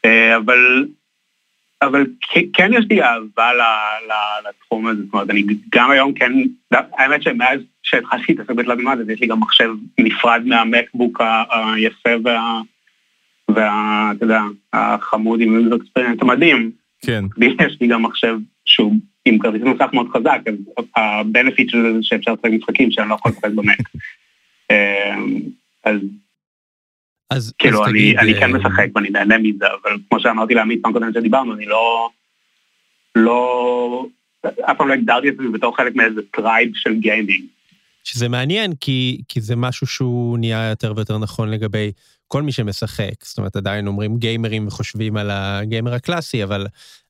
אה, 0.04 0.36
אבל, 0.36 0.86
אבל 1.82 2.06
כן 2.52 2.70
יש 2.72 2.84
לי 2.90 3.02
אהבה 3.02 3.50
לתחום 4.48 4.86
הזה, 4.86 5.02
זאת 5.04 5.12
אומרת, 5.12 5.30
אני 5.30 5.44
גם 5.74 5.90
היום 5.90 6.12
כן, 6.12 6.32
האמת 6.70 7.22
שמאז 7.22 7.60
שהתחלתי 7.82 8.24
להתעסק 8.28 8.50
בתלת-מימד, 8.50 9.00
אז 9.00 9.08
יש 9.08 9.20
לי 9.20 9.26
גם 9.26 9.40
מחשב 9.40 9.70
נפרד 10.00 10.42
מהמקבוק 10.44 11.20
היפה 11.74 12.10
וה... 12.24 12.60
וה... 13.48 14.12
אתה 14.16 14.24
יודע, 14.24 14.40
החמוד 14.72 15.40
עם 15.40 15.56
איזה 15.56 15.76
אקספריאנס 15.76 16.18
המדהים. 16.20 16.70
כן. 17.02 17.24
יש 17.66 17.80
לי 17.80 17.86
גם 17.86 18.02
מחשב 18.02 18.36
שהוא 18.64 18.94
עם 19.24 19.38
כרטיס 19.38 19.62
מסך 19.62 19.90
מאוד 19.92 20.08
חזק, 20.12 20.40
אז 20.46 20.84
הבנפיט 20.96 21.70
של 21.70 21.82
זה 21.82 21.98
שאפשר 22.02 22.32
לשחק 22.32 22.50
משחקים 22.50 22.90
שאני 22.90 23.08
לא 23.08 23.14
יכול 23.14 23.30
לשחק 23.32 23.50
במק. 23.50 23.78
אה, 24.70 25.16
אז 25.84 26.00
אז 27.30 27.52
כאילו, 27.58 27.82
אז 27.84 27.88
אני, 27.88 28.00
תגיד, 28.00 28.18
אני 28.18 28.34
כן 28.34 28.54
אה, 28.54 28.58
משחק 28.58 28.86
ואני 28.94 29.10
נהנה 29.10 29.38
מזה, 29.38 29.66
אבל 29.66 29.96
כמו 30.08 30.20
שאמרתי 30.20 30.54
לעמית 30.54 30.82
פעם 30.82 30.92
קודמת 30.92 31.14
שדיברנו, 31.14 31.54
אני 31.54 31.66
לא... 31.66 32.10
לא... 33.14 34.06
אף 34.46 34.76
פעם 34.78 34.88
לא 34.88 34.94
הגדרתי 34.94 35.28
את 35.28 35.36
זה 35.36 35.42
בתור 35.52 35.76
חלק 35.76 35.96
מאיזה 35.96 36.20
tribe 36.32 36.70
של 36.74 36.94
gaming. 36.94 37.44
שזה 38.04 38.28
מעניין, 38.28 38.74
כי, 38.80 39.20
כי 39.28 39.40
זה 39.40 39.56
משהו 39.56 39.86
שהוא 39.86 40.38
נהיה 40.38 40.68
יותר 40.70 40.92
ויותר 40.96 41.18
נכון 41.18 41.50
לגבי 41.50 41.92
כל 42.28 42.42
מי 42.42 42.52
שמשחק. 42.52 43.24
זאת 43.24 43.38
אומרת, 43.38 43.56
עדיין 43.56 43.86
אומרים 43.86 44.16
גיימרים 44.16 44.66
וחושבים 44.66 45.16
על 45.16 45.30
הגיימר 45.30 45.94
הקלאסי, 45.94 46.44
אבל, 46.44 46.66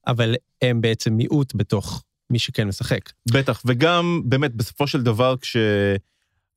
אבל 0.07 0.35
הם 0.63 0.81
בעצם 0.81 1.13
מיעוט 1.13 1.53
בתוך 1.55 2.03
מי 2.31 2.39
שכן 2.39 2.69
משחק. 2.69 3.01
בטח, 3.33 3.63
וגם 3.67 4.21
באמת, 4.25 4.55
בסופו 4.55 4.87
של 4.87 5.03
דבר, 5.03 5.37
כש... 5.37 5.57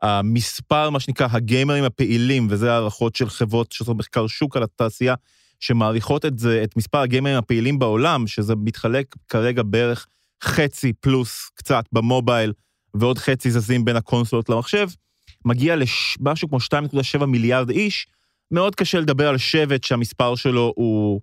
המספר, 0.02 0.90
מה 0.90 1.00
שנקרא, 1.00 1.28
הגיימרים 1.32 1.84
הפעילים, 1.84 2.48
וזה 2.50 2.74
הערכות 2.74 3.16
של 3.16 3.30
חברות 3.30 3.72
שעושות 3.72 3.98
מחקר 3.98 4.28
שוק 4.28 4.58
על 4.58 4.64
התעשייה, 4.64 5.16
שמעריכות 5.60 6.26
את 6.26 6.40
זה, 6.40 6.62
את 6.64 6.78
מספר 6.78 6.98
הגיימרים 6.98 7.38
הפעילים 7.38 7.80
בעולם, 7.80 8.28
שזה 8.28 8.56
מתחלק 8.56 9.16
כרגע 9.30 9.64
בערך 9.64 10.08
חצי 10.44 10.94
פלוס 10.94 11.50
קצת 11.56 11.84
במובייל, 11.92 12.54
ועוד 12.94 13.18
חצי 13.18 13.52
זזים 13.52 13.86
בין 13.86 13.96
הקונסולות 13.96 14.50
למחשב, 14.50 14.88
מגיע 15.46 15.76
למשהו 15.76 16.50
כמו 16.50 16.58
2.7 17.18 17.26
מיליארד 17.26 17.70
איש. 17.70 18.08
מאוד 18.52 18.76
קשה 18.76 19.00
לדבר 19.00 19.28
על 19.28 19.38
שבט 19.38 19.84
שהמספר 19.84 20.36
שלו 20.36 20.74
הוא 20.76 21.22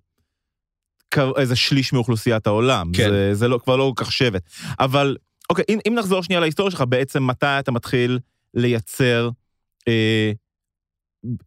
איזה 1.37 1.55
שליש 1.55 1.93
מאוכלוסיית 1.93 2.47
העולם. 2.47 2.91
כן. 2.93 3.09
זה, 3.09 3.33
זה 3.33 3.47
לא, 3.47 3.59
כבר 3.63 3.75
לא 3.75 3.91
כל 3.95 4.05
כך 4.05 4.11
שבט. 4.11 4.41
אבל, 4.79 5.17
אוקיי, 5.49 5.65
אם, 5.69 5.79
אם 5.87 5.95
נחזור 5.95 6.23
שנייה 6.23 6.39
להיסטוריה 6.39 6.71
שלך, 6.71 6.83
בעצם 6.89 7.27
מתי 7.27 7.45
אתה 7.45 7.71
מתחיל 7.71 8.19
לייצר, 8.53 9.29
אה, 9.87 10.31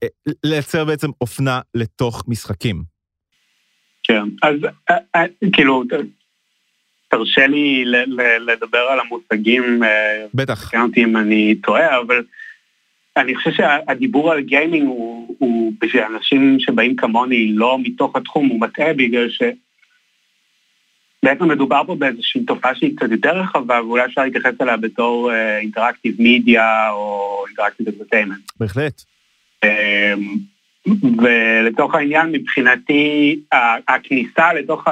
אה, 0.02 0.08
לייצר 0.44 0.84
בעצם 0.84 1.08
אופנה 1.20 1.60
לתוך 1.74 2.24
משחקים. 2.28 2.82
כן, 4.02 4.22
אז 4.42 4.54
אה, 4.90 5.24
כאילו, 5.52 5.82
תרשה 7.08 7.46
לי 7.46 7.84
לדבר 8.40 8.78
על 8.78 9.00
המושגים. 9.00 9.80
בטח. 10.34 10.68
תקן 10.68 10.80
אותי 10.80 11.04
אם 11.04 11.16
אני 11.16 11.54
טועה, 11.54 12.00
אבל 12.00 12.24
אני 13.16 13.34
חושב 13.34 13.50
שהדיבור 13.50 14.32
על 14.32 14.40
gaming 14.40 14.86
הוא, 14.86 15.36
הוא 15.38 15.72
בשביל 15.80 16.02
אנשים 16.02 16.56
שבאים 16.60 16.96
כמוני 16.96 17.52
לא 17.52 17.78
מתוך 17.82 18.16
התחום, 18.16 18.48
הוא 18.48 18.60
מטעה 18.60 18.94
בגלל 18.94 19.30
ש... 19.30 19.42
בעצם 21.24 21.48
מדובר 21.48 21.82
פה 21.86 21.94
באיזושהי 21.94 22.44
תופעה 22.44 22.74
שהיא 22.74 22.96
קצת 22.96 23.10
יותר 23.10 23.40
רחבה, 23.40 23.80
ואולי 23.82 24.04
אפשר 24.04 24.24
להתייחס 24.24 24.54
אליה 24.60 24.76
בתור 24.76 25.30
interactive 25.34 26.14
media 26.18 26.90
או 26.90 27.44
interactive 27.46 27.88
entertainment. 27.88 28.40
בהחלט. 28.60 29.02
Um, 29.64 30.88
ולתוך 31.22 31.94
העניין, 31.94 32.32
מבחינתי, 32.32 33.38
הכניסה 33.88 34.52
לתוך 34.52 34.84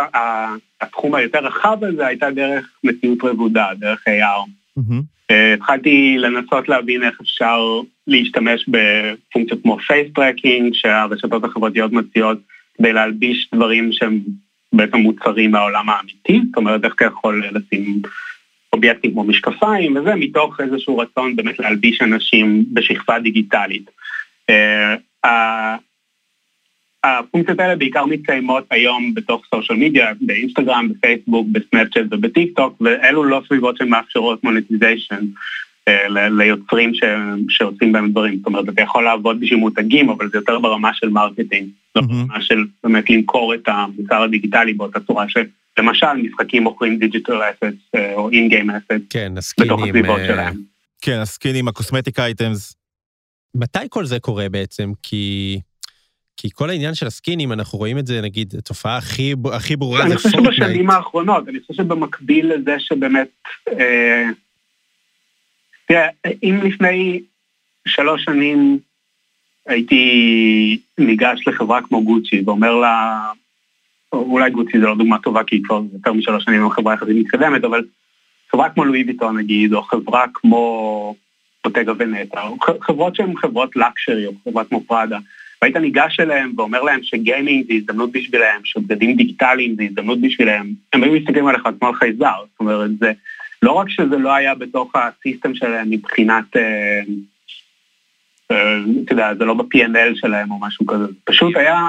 התחום 0.80 1.14
היותר 1.14 1.38
רחב 1.38 1.84
הזה 1.84 2.06
הייתה 2.06 2.30
דרך 2.30 2.70
מציאות 2.84 3.24
רבודה, 3.24 3.66
דרך 3.78 4.04
AR. 4.08 4.48
Uh, 4.78 5.34
התחלתי 5.54 6.16
לנסות 6.18 6.68
להבין 6.68 7.02
איך 7.02 7.20
אפשר 7.20 7.80
להשתמש 8.06 8.68
בפונקציות 8.68 9.62
כמו 9.62 9.78
face 9.78 10.08
tracking, 10.08 10.74
שהרשתות 10.74 11.44
החברתיות 11.44 11.92
מציעות 11.92 12.38
כדי 12.78 12.92
להלביש 12.92 13.50
דברים 13.54 13.92
שהם 13.92 14.20
בעצם 14.72 14.96
מוצרים 14.96 15.50
מהעולם 15.50 15.88
האמיתי, 15.88 16.40
זאת 16.46 16.56
אומרת 16.56 16.84
איך 16.84 16.94
אתה 16.94 17.04
יכול 17.04 17.44
לשים 17.52 18.02
אובייקטים 18.72 19.12
כמו 19.12 19.24
משקפיים 19.24 19.96
וזה, 19.96 20.14
מתוך 20.14 20.60
איזשהו 20.60 20.98
רצון 20.98 21.36
באמת 21.36 21.58
להלביש 21.58 22.02
אנשים 22.02 22.64
בשכבה 22.72 23.18
דיגיטלית. 23.18 23.90
אה, 24.50 25.76
הפונקציות 27.04 27.60
האלה 27.60 27.76
בעיקר 27.76 28.04
מתקיימות 28.04 28.64
היום 28.70 29.14
בתוך 29.14 29.42
social 29.54 29.78
media, 29.78 30.12
באינסטגרם, 30.20 30.88
בפייסבוק, 30.88 31.46
בסנאפצ'אט 31.52 32.06
ובטיק 32.10 32.56
טוק, 32.56 32.80
ואלו 32.80 33.24
לא 33.24 33.42
סביבות 33.48 33.76
שמאפשרות 33.76 34.44
monetization. 34.44 35.24
אה, 35.90 36.28
ליוצרים 36.28 36.94
ש, 36.94 37.00
שעושים 37.48 37.92
בהם 37.92 38.10
דברים. 38.10 38.36
זאת 38.36 38.46
אומרת, 38.46 38.68
אתה 38.68 38.82
יכול 38.82 39.04
לעבוד 39.04 39.40
בשביל 39.40 39.58
מותגים, 39.58 40.10
אבל 40.10 40.28
זה 40.28 40.38
יותר 40.38 40.58
ברמה 40.58 40.90
של 40.94 41.08
marketing. 41.08 41.68
לא 41.96 42.02
ברמה 42.02 42.40
של 42.40 42.64
באמת 42.84 43.10
למכור 43.10 43.54
את 43.54 43.68
המוצר 43.68 44.22
הדיגיטלי 44.22 44.72
באותה 44.72 45.00
צורה 45.00 45.26
שלמשל 45.28 46.12
משחקים 46.22 46.62
מוכרים 46.62 46.98
digital 46.98 47.40
asset 47.50 47.74
אה, 47.94 48.14
או 48.14 48.30
in-game 48.30 48.70
asset 48.70 48.92
כן, 49.10 49.32
בתוך 49.60 49.82
הסביבות 49.82 50.18
אה, 50.18 50.26
שלהם. 50.26 50.54
כן, 51.00 51.18
הסקינים, 51.18 51.68
ה 51.68 51.74
cosmetic 51.74 52.18
items. 52.18 52.74
מתי 53.54 53.78
כל 53.88 54.04
זה 54.04 54.20
קורה 54.20 54.48
בעצם? 54.48 54.92
כי... 55.02 55.60
כי 56.36 56.48
כל 56.54 56.70
העניין 56.70 56.94
של 56.94 57.06
הסקינים, 57.06 57.52
אנחנו 57.52 57.78
רואים 57.78 57.98
את 57.98 58.06
זה, 58.06 58.20
נגיד, 58.20 58.54
התופעה 58.58 58.96
הכי, 58.96 59.34
הכי 59.52 59.76
ברורה 59.76 60.08
זה 60.08 60.14
פורטנייט. 60.14 60.34
אני 60.36 60.44
חושב 60.44 60.62
שבשנים 60.62 60.90
האחרונות, 60.90 61.48
אני 61.48 61.58
חושב 61.60 61.82
שבמקביל 61.82 62.54
לזה 62.54 62.76
שבאמת 62.78 63.28
אה, 63.68 64.28
תראה, 65.90 66.08
אם 66.42 66.60
לפני 66.64 67.20
שלוש 67.88 68.24
שנים 68.24 68.78
הייתי 69.66 70.78
ניגש 70.98 71.40
לחברה 71.46 71.82
כמו 71.82 72.04
גוצ'י 72.04 72.42
ואומר 72.46 72.76
לה, 72.76 73.20
אולי 74.12 74.50
גוצ'י 74.50 74.78
זה 74.80 74.86
לא 74.86 74.94
דוגמה 74.94 75.18
טובה 75.18 75.44
כי 75.44 75.56
היא 75.56 75.62
כבר 75.64 75.80
יותר 75.92 76.12
משלוש 76.12 76.44
שנים 76.44 76.62
עם 76.62 76.70
חברה 76.70 76.94
יחסית 76.94 77.16
מתקדמת, 77.16 77.64
אבל 77.64 77.84
חברה 78.50 78.70
כמו 78.70 78.84
לואי 78.84 79.04
ויטון 79.06 79.38
נגיד, 79.38 79.72
או 79.74 79.82
חברה 79.82 80.24
כמו 80.34 81.14
פוטגה 81.62 81.92
ונטע, 81.98 82.42
או 82.42 82.56
חברות 82.80 83.16
שהן 83.16 83.36
חברות 83.36 83.76
לקשרי, 83.76 84.26
או 84.26 84.32
חברה 84.44 84.64
כמו 84.64 84.80
פראדה, 84.80 85.18
והיית 85.62 85.76
ניגש 85.76 86.20
אליהם 86.20 86.52
ואומר 86.56 86.82
להם 86.82 87.00
שגיימינג 87.02 87.66
זה 87.66 87.74
הזדמנות 87.74 88.12
בשבילהם, 88.12 88.60
שבגדים 88.64 89.16
דיגיטליים 89.16 89.74
זה 89.76 89.82
הזדמנות 89.82 90.20
בשבילהם, 90.20 90.72
הם 90.92 91.02
היו 91.02 91.12
מסתכלים 91.12 91.46
עליך 91.46 91.62
כמו 91.78 91.88
על 91.88 91.94
חייזר, 91.94 92.44
זאת 92.50 92.60
אומרת, 92.60 92.90
זה... 92.98 93.12
לא 93.62 93.72
רק 93.72 93.88
שזה 93.88 94.18
לא 94.18 94.34
היה 94.34 94.54
בתוך 94.54 94.92
הסיסטם 94.94 95.54
שלהם 95.54 95.90
מבחינת, 95.90 96.56
אה, 96.56 97.00
אה, 98.50 98.76
אתה 99.04 99.12
יודע, 99.12 99.34
זה 99.38 99.44
לא 99.44 99.54
ב-P&L 99.54 100.14
שלהם 100.14 100.50
או 100.50 100.60
משהו 100.60 100.86
כזה, 100.86 101.06
זה 101.06 101.12
פשוט 101.24 101.56
היה, 101.56 101.88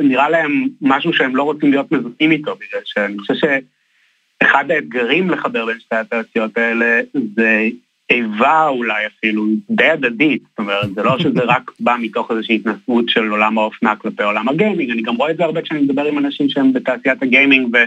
נראה 0.00 0.28
להם 0.28 0.68
משהו 0.80 1.12
שהם 1.12 1.36
לא 1.36 1.42
רוצים 1.42 1.70
להיות 1.70 1.92
מזוהים 1.92 2.30
איתו, 2.30 2.54
בגלל 2.54 2.80
שאני 2.84 3.18
חושב 3.18 3.34
שאחד 3.34 4.70
האתגרים 4.70 5.30
לחבר 5.30 5.66
בין 5.66 5.80
שתי 5.80 5.96
התעשיות 5.96 6.58
האלה 6.58 7.00
זה 7.36 7.68
איבה 8.10 8.68
אולי 8.68 9.06
אפילו, 9.06 9.46
די 9.70 9.88
הדדית, 9.88 10.42
זאת 10.50 10.58
אומרת, 10.58 10.94
זה 10.94 11.02
לא 11.02 11.18
שזה 11.22 11.42
רק 11.44 11.70
בא 11.80 11.96
מתוך 12.00 12.30
איזושהי 12.30 12.56
התנסות 12.56 13.08
של 13.08 13.28
עולם 13.28 13.58
האופנה 13.58 13.96
כלפי 13.96 14.22
עולם 14.22 14.48
הגיימינג, 14.48 14.90
אני 14.90 15.02
גם 15.02 15.16
רואה 15.16 15.30
את 15.30 15.36
זה 15.36 15.44
הרבה 15.44 15.62
כשאני 15.62 15.80
מדבר 15.80 16.04
עם 16.04 16.18
אנשים 16.18 16.48
שהם 16.48 16.72
בתעשיית 16.72 17.22
הגיימינג 17.22 17.74
ו... 17.74 17.78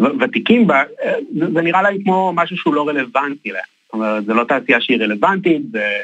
ותיקים 0.00 0.66
בה, 0.66 0.82
זה 1.54 1.62
נראה 1.62 1.82
להם 1.82 2.02
כמו 2.04 2.32
משהו 2.34 2.56
שהוא 2.56 2.74
לא 2.74 2.88
רלוונטי 2.88 3.50
להם. 3.50 3.62
זאת 3.84 3.92
אומרת, 3.92 4.24
זה 4.24 4.34
לא 4.34 4.44
תעשייה 4.44 4.80
שהיא 4.80 4.98
רלוונטית, 5.00 5.62
זה, 5.72 5.98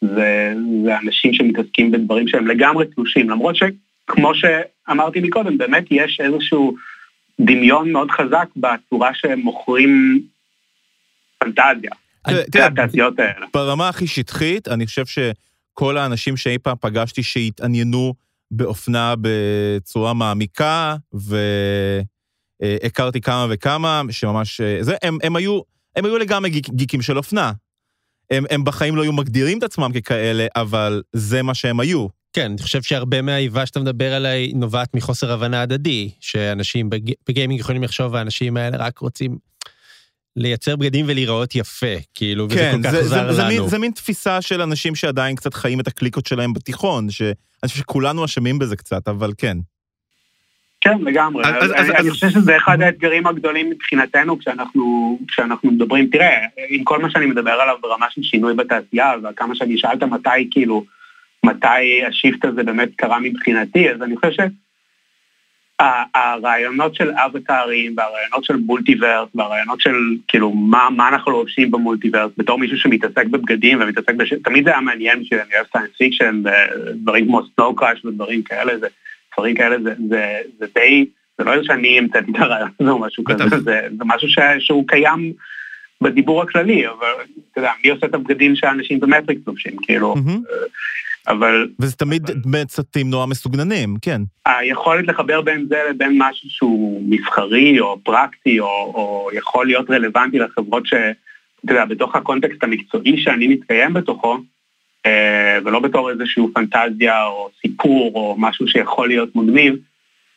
זה, 0.00 0.54
זה 0.84 0.98
אנשים 0.98 1.34
שמתעסקים 1.34 1.90
בדברים 1.90 2.28
שהם 2.28 2.46
לגמרי 2.46 2.86
תלושים, 2.86 3.30
למרות 3.30 3.56
שכמו 3.56 4.32
שאמרתי 4.34 5.20
מקודם, 5.20 5.58
באמת 5.58 5.84
יש 5.90 6.20
איזשהו 6.20 6.76
דמיון 7.40 7.92
מאוד 7.92 8.10
חזק 8.10 8.48
בצורה 8.56 9.10
שהם 9.14 9.40
מוכרים 9.40 10.22
פנטזיה. 11.38 11.90
תראה. 13.16 13.46
ברמה 13.54 13.88
הכי 13.88 14.06
שטחית, 14.06 14.68
אני 14.68 14.86
חושב 14.86 15.04
שכל 15.06 15.96
האנשים 15.96 16.36
שאי 16.36 16.58
פעם 16.58 16.76
פגשתי 16.80 17.22
שהתעניינו 17.22 18.14
באופנה 18.50 19.14
בצורה 19.20 20.14
מעמיקה, 20.14 20.96
והכרתי 22.62 23.20
כמה 23.20 23.46
וכמה, 23.50 24.02
שממש... 24.10 24.60
זה, 24.80 24.94
הם, 25.02 25.18
הם, 25.22 25.36
היו, 25.36 25.60
הם 25.96 26.04
היו 26.04 26.18
לגמרי 26.18 26.50
גיק, 26.50 26.68
גיקים 26.68 27.02
של 27.02 27.16
אופנה. 27.16 27.52
הם, 28.30 28.44
הם 28.50 28.64
בחיים 28.64 28.96
לא 28.96 29.02
היו 29.02 29.12
מגדירים 29.12 29.58
את 29.58 29.62
עצמם 29.62 29.90
ככאלה, 29.94 30.46
אבל 30.56 31.02
זה 31.12 31.42
מה 31.42 31.54
שהם 31.54 31.80
היו. 31.80 32.06
כן, 32.32 32.50
אני 32.50 32.62
חושב 32.62 32.82
שהרבה 32.82 33.22
מהאיבה 33.22 33.66
שאתה 33.66 33.80
מדבר 33.80 34.14
עליה 34.14 34.48
נובעת 34.54 34.94
מחוסר 34.94 35.32
הבנה 35.32 35.62
הדדי, 35.62 36.10
שאנשים 36.20 36.90
בג... 36.90 37.00
בגיימינג 37.28 37.60
יכולים 37.60 37.82
לחשוב, 37.82 38.14
האנשים 38.14 38.56
האלה 38.56 38.76
רק 38.76 38.98
רוצים 38.98 39.38
לייצר 40.36 40.76
בגדים 40.76 41.06
ולהיראות 41.08 41.54
יפה, 41.54 41.96
כאילו, 42.14 42.46
וזה 42.50 42.54
כן, 42.54 42.76
כל 42.76 42.88
כך 42.88 42.90
זה, 42.90 42.98
עזר 42.98 43.08
זה, 43.08 43.16
לנו. 43.16 43.34
זה, 43.34 43.44
מין, 43.48 43.68
זה 43.68 43.78
מין 43.78 43.90
תפיסה 43.92 44.42
של 44.42 44.62
אנשים 44.62 44.94
שעדיין 44.94 45.36
קצת 45.36 45.54
חיים 45.54 45.80
את 45.80 45.86
הקליקות 45.86 46.26
שלהם 46.26 46.52
בתיכון, 46.52 47.10
שאני 47.10 47.34
חושב 47.66 47.78
שכולנו 47.78 48.24
אשמים 48.24 48.58
בזה 48.58 48.76
קצת, 48.76 49.08
אבל 49.08 49.32
כן. 49.38 49.56
כן, 50.84 50.98
לגמרי. 51.02 51.44
אז- 51.44 51.54
אני, 51.72 51.80
אז- 51.80 51.90
אני 51.90 51.98
אז- 51.98 52.08
חושב 52.08 52.28
שזה 52.28 52.56
אחד 52.56 52.82
האתגרים 52.82 53.26
הגדולים 53.26 53.70
מבחינתנו 53.70 54.38
כשאנחנו, 54.38 55.18
כשאנחנו 55.28 55.70
מדברים, 55.70 56.06
תראה, 56.06 56.36
עם 56.68 56.84
כל 56.84 56.98
מה 57.02 57.10
שאני 57.10 57.26
מדבר 57.26 57.50
עליו 57.50 57.76
ברמה 57.82 58.06
של 58.10 58.22
שינוי 58.22 58.54
בתעשייה, 58.54 59.12
וכמה 59.22 59.54
שאני 59.54 59.78
שאלת 59.78 60.02
מתי, 60.02 60.48
כאילו, 60.50 60.84
מתי 61.46 62.04
השיפט 62.08 62.44
הזה 62.44 62.62
באמת 62.62 62.88
קרה 62.96 63.18
מבחינתי, 63.20 63.90
אז 63.90 64.02
אני 64.02 64.16
חושב 64.16 64.44
שהרעיונות 65.80 66.94
של 66.94 67.10
אבטארים, 67.10 67.94
והרעיונות 67.96 68.44
של 68.44 68.56
multiverse, 68.56 69.28
והרעיונות 69.34 69.80
של, 69.80 69.94
כאילו, 70.28 70.52
מה, 70.52 70.88
מה 70.90 71.08
אנחנו 71.08 71.32
לובשים 71.32 71.70
ב 71.70 71.75
multiverse, 71.75 72.30
בתור 72.36 72.58
מישהו 72.58 72.78
שמתעסק 72.78 73.26
בבגדים 73.26 73.78
ומתעסק 73.82 74.14
בש... 74.14 74.32
תמיד 74.44 74.64
זה 74.64 74.70
היה 74.70 74.80
מעניין 74.80 75.20
בשביל, 75.22 75.40
אני 75.40 75.54
אוהב 75.56 75.66
science 75.72 75.90
fiction, 75.98 76.42
ודברים 76.44 77.26
כמו 77.26 77.40
Snow 77.54 77.74
Crash 77.76 78.04
ודברים 78.04 78.42
כאלה, 78.42 78.78
זה, 78.78 78.86
דברים 79.36 79.54
כאלה, 79.54 79.76
זה, 79.82 79.94
זה, 80.08 80.38
זה 80.58 80.66
די, 80.74 81.06
זה 81.38 81.44
לא 81.44 81.62
שאני 81.62 81.98
המצאתי 81.98 82.30
את 82.30 82.36
הרעיון 82.36 82.70
הזה 82.80 82.90
או 82.90 82.98
משהו. 82.98 83.24
כזה, 83.24 83.44
זה, 83.48 83.88
זה 83.98 84.04
משהו 84.04 84.28
ש, 84.28 84.38
שהוא 84.58 84.84
קיים 84.88 85.32
בדיבור 86.00 86.42
הכללי, 86.42 86.88
אבל 86.88 87.12
אתה 87.52 87.60
יודע, 87.60 87.70
מי 87.84 87.90
עושה 87.90 88.06
את 88.06 88.14
הבגדים 88.14 88.56
שאנשים 88.56 89.00
במטריקס 89.00 89.40
לובשים, 89.46 89.76
כאילו, 89.82 90.14
מהמם. 90.16 90.40
אבל 91.28 91.68
וזה 91.80 91.96
תמיד 91.96 92.30
מציגים 92.46 93.10
נורא 93.10 93.26
מסוגננים, 93.26 93.96
כן. 94.02 94.22
היכולת 94.46 95.08
לחבר 95.08 95.40
בין 95.40 95.66
זה 95.68 95.76
לבין 95.90 96.14
משהו 96.18 96.50
שהוא 96.50 97.02
מסחרי 97.08 97.80
או 97.80 97.98
פרקטי, 98.04 98.60
או, 98.60 98.66
או 98.66 99.30
יכול 99.32 99.66
להיות 99.66 99.90
רלוונטי 99.90 100.38
לחברות 100.38 100.86
ש... 100.86 100.94
אתה 101.64 101.72
יודע, 101.72 101.84
בתוך 101.84 102.16
הקונטקסט 102.16 102.64
המקצועי 102.64 103.22
שאני 103.22 103.48
מתקיים 103.48 103.92
בתוכו, 103.92 104.32
אה, 104.34 104.38
ולא 105.64 105.80
בתור 105.80 106.10
איזושהי 106.10 106.42
פנטזיה 106.54 107.26
או 107.26 107.48
סיפור 107.60 108.12
או 108.14 108.34
משהו 108.38 108.68
שיכול 108.68 109.08
להיות 109.08 109.36
מגניב, 109.36 109.74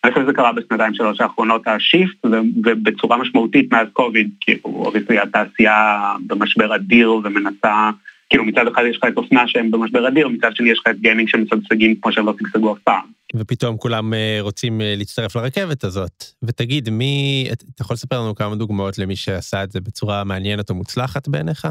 אני 0.04 0.14
חושב 0.14 0.26
שזה 0.26 0.34
קרה 0.34 0.52
בשנתיים 0.54 0.94
שלוש 0.94 1.22
האחרונות 1.22 1.62
ה 1.68 1.76
shift, 1.76 2.26
ובצורה 2.64 3.18
משמעותית 3.18 3.72
מאז 3.74 3.88
קוביד, 3.94 4.30
כאילו, 4.42 4.62
obviously 4.66 5.20
התעשייה 5.20 5.98
במשבר 6.28 6.76
אדיר 6.76 7.12
ומנסה, 7.12 7.90
כאילו 8.30 8.46
מצד 8.46 8.68
אחד 8.68 8.84
יש 8.90 8.98
לך 8.98 9.04
את 9.08 9.18
אופנה 9.18 9.48
שהם 9.48 9.72
במשבר 9.72 10.08
אדיר, 10.08 10.28
מצד 10.28 10.56
שני 10.56 10.70
יש 10.70 10.80
לך 10.80 10.88
את 10.88 11.00
גיימינג 11.00 11.30
שמשגשגים 11.30 11.96
כמו 12.02 12.12
שהם 12.12 12.26
לא 12.26 12.34
שגשגו 12.40 12.74
אף 12.74 12.80
פעם. 12.84 13.02
ופתאום 13.36 13.78
כולם 13.78 14.14
אה, 14.14 14.38
רוצים 14.42 14.82
אה, 14.82 14.94
להצטרף 14.98 15.36
לרכבת 15.36 15.84
הזאת. 15.84 16.24
ותגיד, 16.44 16.90
מי... 16.90 17.46
את- 17.54 17.64
אתה 17.76 17.82
יכול 17.82 17.94
לספר 17.94 18.20
לנו 18.22 18.36
כמה 18.36 18.56
דוגמאות 18.56 18.98
למי 18.98 19.16
שעשה 19.16 19.64
את 19.64 19.72
זה 19.72 19.82
בצורה 19.82 20.24
מעניינת 20.24 20.70
או 20.70 20.76
מוצלחת 20.76 21.28
בעיניך? 21.28 21.68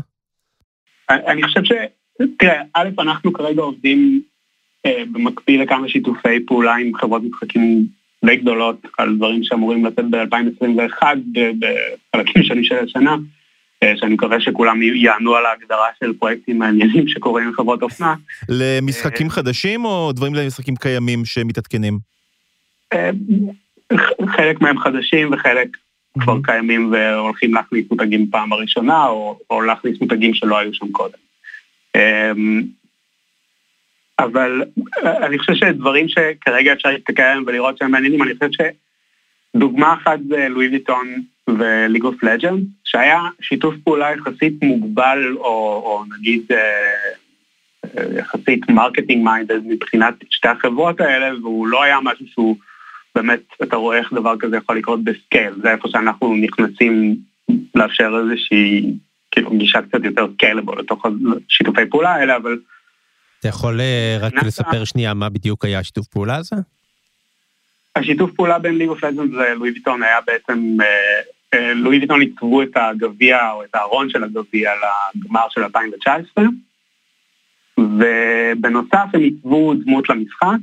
אני 1.10 1.42
חושב 1.42 1.64
ש... 1.64 1.72
תראה, 2.38 2.62
א', 2.74 2.88
אנחנו 2.98 3.32
כרגע 3.32 3.62
עובדים 3.62 4.22
אה, 4.86 5.02
במקביל 5.12 5.62
לכמה 5.62 5.88
שיתופי 5.88 6.46
פעולה 6.46 6.74
עם 6.74 6.94
חברות 6.94 7.22
משחקים 7.22 7.86
די 8.24 8.36
גדולות 8.36 8.76
על 8.98 9.16
דברים 9.16 9.44
שאמורים 9.44 9.84
לצאת 9.84 10.04
ב-2021 10.10 11.02
בחלקים 12.12 12.42
שונים 12.42 12.64
של 12.64 12.78
השנה, 12.78 13.16
אה, 13.82 13.92
שאני 13.96 14.14
מקווה 14.14 14.40
שכולם 14.40 14.82
יענו 14.82 15.34
על 15.34 15.46
ההגדרה 15.46 15.86
של 16.00 16.12
פרויקטים 16.12 16.58
מעניינים 16.58 17.08
שקורים 17.08 17.46
עם 17.46 17.52
חברות 17.52 17.82
אופנה. 17.82 18.14
למשחקים 18.48 19.30
חדשים 19.30 19.84
או 19.84 20.12
דברים 20.12 20.34
למשחקים 20.34 20.76
קיימים 20.76 21.24
שמתעדכנים? 21.24 21.98
אה, 22.92 23.10
חלק 24.36 24.60
מהם 24.60 24.78
חדשים 24.78 25.32
וחלק 25.32 25.68
כבר 26.18 26.36
קיימים 26.44 26.92
והולכים 26.92 27.54
להכניס 27.54 27.84
מותגים 27.90 28.30
פעם 28.30 28.52
הראשונה, 28.52 29.06
או, 29.06 29.38
או 29.50 29.62
להכניס 29.62 30.00
מותגים 30.00 30.34
שלא 30.34 30.58
היו 30.58 30.74
שם 30.74 30.92
קודם. 30.92 31.23
אמ, 31.94 32.62
אבל 34.18 34.62
אה, 35.04 35.26
אני 35.26 35.38
חושב 35.38 35.54
שדברים 35.54 36.08
שכרגע 36.08 36.72
אפשר 36.72 36.90
להסתכל 36.90 37.22
עליהם 37.22 37.44
ולראות 37.46 37.78
שהם 37.78 37.90
מעניינים, 37.90 38.22
אני 38.22 38.34
חושב 38.34 38.50
שדוגמה 39.56 39.94
אחת 39.94 40.18
זה 40.28 40.48
לואי 40.48 40.68
ויטון 40.68 41.22
ו 41.48 41.56
League 41.56 42.04
of 42.04 42.22
Legends, 42.22 42.64
שהיה 42.84 43.20
שיתוף 43.40 43.74
פעולה 43.84 44.12
יחסית 44.12 44.62
מוגבל, 44.62 45.34
או, 45.36 45.82
או 45.84 46.02
נגיד 46.18 46.42
אה, 46.50 46.56
אה, 47.84 48.18
יחסית 48.18 48.68
marketing 48.68 49.24
minded 49.24 49.66
מבחינת 49.66 50.14
שתי 50.30 50.48
החברות 50.48 51.00
האלה, 51.00 51.38
והוא 51.38 51.66
לא 51.66 51.82
היה 51.82 51.98
משהו 52.02 52.26
שהוא 52.26 52.56
באמת, 53.14 53.40
אתה 53.62 53.76
רואה 53.76 53.98
איך 53.98 54.12
דבר 54.12 54.34
כזה 54.38 54.56
יכול 54.56 54.78
לקרות 54.78 55.04
ב 55.04 55.11
scale, 55.11 55.54
זה 55.62 55.70
איפה 55.70 55.88
שאנחנו 55.88 56.34
נכנסים 56.36 57.16
לאפשר 57.74 58.12
איזושהי, 58.22 58.94
כאילו, 59.34 59.50
גישה 59.50 59.82
קצת 59.82 60.04
יותר 60.04 60.26
scalable 60.34 60.78
לתוך 60.78 61.06
השיתופי 61.48 61.86
פעולה 61.90 62.14
האלה, 62.14 62.36
אבל 62.36 62.58
אתה 63.44 63.48
יכול 63.48 63.80
אה, 63.80 64.16
רק 64.20 64.32
לספר 64.42 64.84
שנייה 64.84 65.14
מה 65.14 65.28
בדיוק 65.28 65.64
היה 65.64 65.78
השיתוף 65.78 66.06
פעולה 66.06 66.36
הזה? 66.36 66.56
השיתוף 67.96 68.30
פעולה 68.36 68.58
בין 68.58 68.78
League 68.78 68.88
of 68.88 69.04
Legends 69.04 69.34
ולואי 69.34 69.70
ויטון 69.70 70.02
היה 70.02 70.18
בעצם, 70.26 70.76
אה, 70.80 71.20
אה, 71.54 71.74
לואי 71.74 71.98
ויטון 71.98 72.20
עיצבו 72.20 72.62
את 72.62 72.76
הגביע 72.76 73.50
או 73.50 73.64
את 73.64 73.74
הארון 73.74 74.10
של 74.10 74.24
הגביע 74.24 74.70
לגמר 75.16 75.46
של 75.50 75.62
2019, 75.62 76.44
ובנוסף 77.78 79.06
הם 79.14 79.20
עיצבו 79.20 79.74
דמות 79.74 80.08
למשחק, 80.08 80.58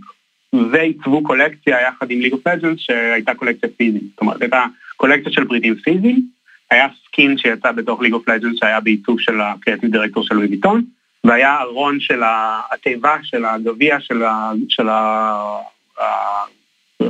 ועיצבו 0.72 1.24
קולקציה 1.24 1.82
יחד 1.82 2.12
עם 2.12 2.20
League 2.20 2.34
of 2.34 2.48
Legends 2.48 2.80
שהייתה 2.80 3.34
קולקציה 3.34 3.70
פיזית, 3.78 4.04
זאת 4.10 4.22
אומרת 4.22 4.42
הייתה 4.42 4.66
קולקציה 4.98 5.32
של 5.32 5.48
פריטים 5.48 5.76
פיזיים, 5.76 6.28
היה 6.72 6.88
סקין 7.08 7.38
שיצא 7.38 7.72
בתוך 7.72 8.02
League 8.02 8.14
of 8.14 8.28
Legends 8.28 8.60
שהיה 8.60 8.80
בעיצוב 8.80 9.20
של 9.20 9.42
ה 9.42 9.47
creative 9.47 9.92
director 9.92 10.24
של 10.24 10.36
לואי 10.36 10.48
ויטון, 10.48 10.84
והיה 11.24 11.62
ארון 11.62 12.00
של 12.00 12.22
התיבה 12.72 13.16
של 13.24 13.46
הגביע 13.46 13.98
של 14.70 14.90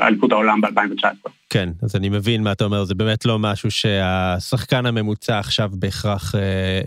אליפות 0.02 0.32
העולם 0.32 0.62
ב-2019. 0.62 1.30
כן, 1.50 1.70
אז 1.84 1.96
אני 1.96 2.10
מבין 2.10 2.44
מה 2.44 2.52
אתה 2.52 2.64
אומר, 2.64 2.84
זה 2.84 2.96
באמת 2.96 3.26
לא 3.26 3.40
משהו 3.40 3.72
שהשחקן 3.72 4.86
הממוצע 4.86 5.40
עכשיו 5.40 5.70
בהכרח 5.74 6.36
אה, 6.36 6.82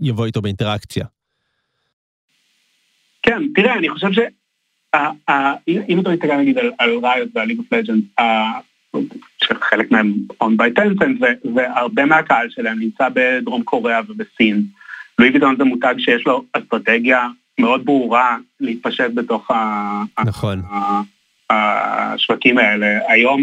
יבוא 0.00 0.26
איתו 0.26 0.42
באינטראקציה. 0.42 1.04
כן, 3.22 3.42
תראה, 3.54 3.74
אני 3.78 3.88
חושב 3.88 4.12
ש... 4.12 4.18
אם 5.68 6.00
אתה 6.00 6.10
מסתכל 6.10 6.36
נגיד 6.36 6.58
על- 6.58 6.90
ריוט 7.02 7.28
ועל 7.34 7.48
ליג 7.48 7.58
אוף 7.58 7.72
לג'נדס, 7.72 8.04
שחלק 9.44 9.90
מהם 9.90 10.14
און 10.40 10.56
ביי 10.56 10.72
טנסנט, 10.72 11.20
והרבה 11.54 12.04
מהקהל 12.04 12.50
שלהם 12.50 12.78
נמצא 12.78 13.08
בדרום 13.14 13.62
קוריאה 13.62 14.00
ובסין. 14.08 14.62
לואי 15.18 15.30
ויטון 15.30 15.56
זה 15.58 15.64
מותג 15.64 15.94
שיש 15.98 16.26
לו 16.26 16.44
אסטרטגיה 16.52 17.28
מאוד 17.58 17.84
ברורה 17.84 18.36
להתפשט 18.60 19.10
בתוך 19.14 19.50
נכון. 20.26 20.62
השווקים 21.50 22.58
האלה. 22.58 22.98
היום, 23.08 23.42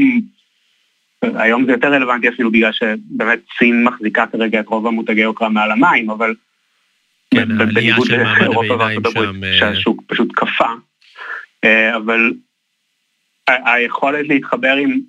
היום 1.22 1.66
זה 1.66 1.72
יותר 1.72 1.94
רלוונטי 1.94 2.30
אפילו 2.30 2.52
בגלל 2.52 2.72
שבאמת 2.72 3.40
סין 3.58 3.84
מחזיקה 3.84 4.26
כרגע 4.32 4.60
את 4.60 4.68
רוב 4.68 4.88
המותגי 4.88 5.22
יוקרה 5.22 5.50
מעל 5.50 5.72
המים, 5.72 6.10
אבל 6.10 6.34
כן, 7.32 7.58
בניגוד 7.58 8.08
של 8.08 8.24
מעמד 8.24 8.40
לאירופה 8.40 8.74
הביניים 8.74 9.02
וארצות 9.04 9.16
הברית, 9.16 9.30
שם, 9.30 9.44
אה, 9.44 9.74
שהשוק 9.74 10.02
פשוט 10.08 10.32
קפא. 10.36 10.68
אה, 11.64 11.96
אבל 11.96 12.34
היכולת 13.48 14.28
להתחבר 14.28 14.76
עם, 14.76 15.00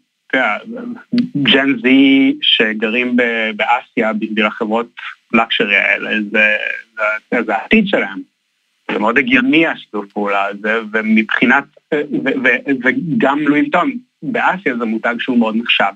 ג'ן 1.43 1.79
זי 1.83 2.37
שגרים 2.43 3.17
באסיה 3.57 4.13
בשביל 4.13 4.47
החברות 4.47 4.91
לקשרי 5.33 5.77
האלה, 5.77 6.11
זה, 6.33 6.57
זה, 7.31 7.43
זה 7.43 7.57
העתיד 7.57 7.89
שלהם. 7.89 8.19
זה 8.93 8.99
מאוד 8.99 9.19
הגיוני 9.19 9.67
השיתוף 9.67 10.13
פעולה 10.13 10.45
הזה, 10.45 10.81
ומבחינת, 10.93 11.65
ו, 11.95 11.97
ו, 12.45 12.49
וגם 12.85 13.39
לואי 13.41 13.61
ויטון 13.61 13.93
באסיה 14.23 14.77
זה 14.77 14.85
מותג 14.85 15.15
שהוא 15.19 15.39
מאוד 15.39 15.57
נחשב. 15.57 15.93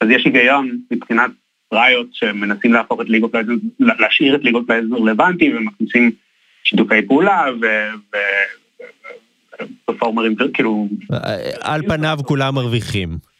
אז 0.00 0.08
יש 0.10 0.24
היגיון 0.24 0.78
מבחינת 0.90 1.30
ריוט 1.72 2.06
שמנסים 2.12 2.72
להפוך 2.72 3.00
את 3.00 3.08
ליג 3.08 3.32
אוף 3.32 3.38
לג'נדס, 3.38 3.52
להשאיר 3.80 4.34
את 4.34 4.44
ליג 4.44 4.66
אוף 4.66 4.76
לג'נדס 4.76 4.96
רלוונטי 4.96 5.54
ומכניסים 5.54 6.10
שיתופי 6.64 7.02
פעולה 7.06 7.44
ו 9.84 9.88
performers, 9.88 10.34
כאילו... 10.54 10.88
על 11.60 11.82
פניו 11.82 12.18
כולם 12.24 12.54
מרוויחים. 12.54 13.31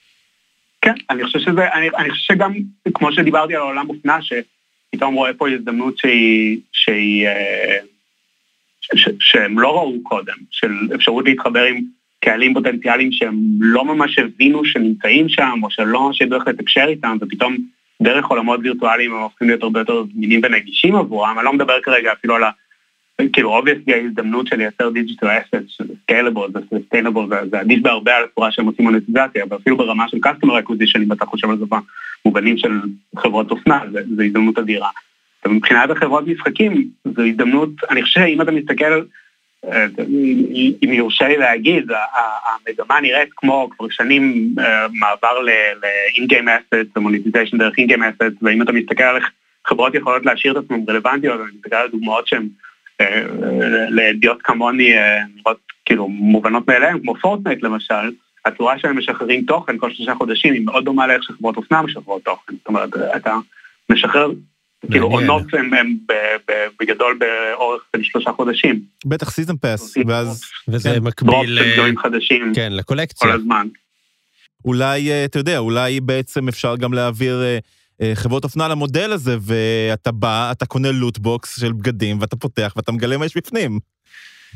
כן, 0.83 0.95
אני 1.11 1.25
חושב 1.25 1.39
שזה, 1.39 1.73
אני, 1.73 1.89
אני 1.97 2.11
חושב 2.11 2.35
שגם, 2.35 2.53
כמו 2.95 3.13
שדיברתי 3.13 3.55
על 3.55 3.61
העולם 3.61 3.91
אופנה, 3.91 4.19
שפתאום 4.23 5.15
רואה 5.15 5.35
פה 5.35 5.49
הזדמנות 5.49 5.99
שהיא, 5.99 6.61
שהיא, 6.73 7.27
אה, 7.27 7.79
ש, 8.81 9.09
שהם 9.21 9.59
לא 9.59 9.69
ראו 9.77 10.03
קודם, 10.03 10.37
של 10.51 10.73
אפשרות 10.95 11.25
להתחבר 11.25 11.65
עם 11.65 11.81
קהלים 12.21 12.55
פוטנציאליים 12.55 13.13
שהם 13.13 13.35
לא 13.61 13.85
ממש 13.85 14.19
הבינו 14.19 14.65
שנמצאים 14.65 15.29
שם, 15.29 15.61
או 15.63 15.71
שלא 15.71 16.01
ממש 16.01 16.21
ידעו 16.21 16.39
איך 16.39 16.49
לתקשר 16.49 16.85
איתם, 16.89 17.17
ופתאום 17.21 17.57
דרך 18.03 18.27
עולמות 18.27 18.61
וירטואליים 18.63 19.15
הם 19.15 19.23
הופכים 19.23 19.49
להיות 19.49 19.63
הרבה 19.63 19.81
יותר 19.81 20.05
זמינים 20.15 20.41
ונגישים 20.45 20.97
עבורם. 20.97 21.39
אני 21.39 21.45
לא 21.45 21.53
מדבר 21.53 21.81
כרגע 21.81 22.13
אפילו 22.13 22.35
על 22.37 22.45
ה... 22.45 22.51
כאילו, 23.33 23.57
obviously 23.57 23.95
ההזדמנות 23.95 24.47
של 24.47 24.57
לייצר 24.57 24.91
digital 24.91 25.27
asset, 25.27 25.55
שזה 25.69 25.95
scalable 26.03 26.51
ו 26.55 26.60
sustainable, 26.60 27.29
זה 27.51 27.61
עדיף 27.61 27.83
בהרבה 27.83 28.17
על 28.17 28.25
הצורה 28.25 28.53
שהם 28.53 28.67
עושים 28.67 28.85
מוניטיזציה, 28.85 29.45
ואפילו 29.51 29.77
ברמה 29.77 30.09
של 30.09 30.17
customer 30.17 30.63
acquisition, 30.63 31.03
אם 31.03 31.13
אתה 31.13 31.27
חושב 31.27 31.51
על 31.51 31.59
זה 31.59 31.65
במובנים 32.25 32.59
של 32.59 32.81
חברות 33.17 33.51
אופנה, 33.51 33.81
זו 34.17 34.23
הזדמנות 34.23 34.59
אדירה. 34.59 34.89
ומבחינת 35.47 35.91
החברות 35.91 36.27
משחקים, 36.27 36.89
זו 37.17 37.23
הזדמנות, 37.23 37.71
אני 37.91 38.03
חושב 38.03 38.21
שאם 38.21 38.43
אתה 38.43 38.51
מסתכל, 38.51 39.03
אה, 39.65 39.87
אם 40.85 40.93
יורשה 40.93 41.29
לי 41.29 41.37
להגיד, 41.37 41.91
המגמה 42.45 43.01
נראית 43.01 43.29
כמו 43.37 43.69
כבר 43.77 43.87
שנים 43.91 44.55
אה, 44.59 44.87
מעבר 44.93 45.39
ל-in-game 45.43 46.47
assets 46.47 46.89
ו 46.97 47.01
monetization 47.01 47.59
דרך 47.59 47.75
in-game 47.79 48.01
assets, 48.03 48.37
ואם 48.43 48.63
אתה 48.63 48.73
מסתכל 48.73 49.03
על 49.03 49.17
איך 49.17 49.31
חברות 49.67 49.95
יכולות 49.95 50.27
להשאיר 50.27 50.59
את 50.59 50.65
עצמם 50.65 50.85
רלוונטיות, 50.89 51.41
אני 51.41 51.51
מסתכל 51.57 51.77
על 51.77 51.89
דוגמאות 51.89 52.29
שהן 52.29 52.49
לאדיוט 53.89 54.39
כמוני 54.45 54.93
נראות 55.37 55.59
כאילו 55.85 56.09
מובנות 56.09 56.69
מאליהם, 56.69 57.01
כמו 57.01 57.15
פורטנייט 57.17 57.63
למשל, 57.63 58.11
הצורה 58.45 58.79
שהם 58.79 58.99
משחררים 58.99 59.45
תוכן 59.45 59.79
כל 59.79 59.91
שלושה 59.93 60.15
חודשים 60.15 60.55
היא 60.55 60.63
מאוד 60.65 60.85
דומה 60.85 61.07
לאיך 61.07 61.23
שחברות 61.23 61.57
אופנה 61.57 61.83
משחררות 61.83 62.25
תוכן. 62.25 62.53
זאת 62.59 62.67
אומרת, 62.67 62.91
אתה 63.17 63.37
משחרר, 63.91 64.31
כאילו 64.91 65.07
עונות 65.07 65.43
הם 65.53 65.71
בגדול 66.81 67.19
באורך 67.19 67.83
של 67.97 68.03
שלושה 68.03 68.33
חודשים. 68.33 68.81
בטח 69.05 69.31
season 69.31 69.57
pass, 69.57 69.95
ואז... 70.07 70.43
וזה 70.69 70.91
כן. 70.95 71.03
מקביל... 71.03 71.59
חדשים. 71.99 72.53
כן, 72.55 72.73
לקולקציה. 72.73 73.29
כל 73.29 73.35
הזמן. 73.35 73.67
אולי, 74.65 75.11
אה, 75.11 75.25
אתה 75.25 75.39
יודע, 75.39 75.59
אולי 75.59 76.01
בעצם 76.01 76.49
אפשר 76.49 76.77
גם 76.77 76.93
להעביר 76.93 77.43
אה, 77.43 77.47
אה, 77.47 77.59
חברות 78.15 78.45
אופנה 78.45 78.69
למודל 78.69 79.13
הזה, 79.13 79.37
ואתה 79.41 80.13
בא, 80.13 80.53
אתה 80.53 80.67
קונה 80.67 80.93
loot 80.93 81.32
box 81.32 81.61
של 81.61 81.73
בגדים, 81.73 82.21
ואתה 82.21 82.37
פותח 82.37 82.73
ואתה 82.77 82.93
מגלה 82.93 83.19
מה 83.19 83.27
יש 83.27 83.37
בפנים. 83.37 83.79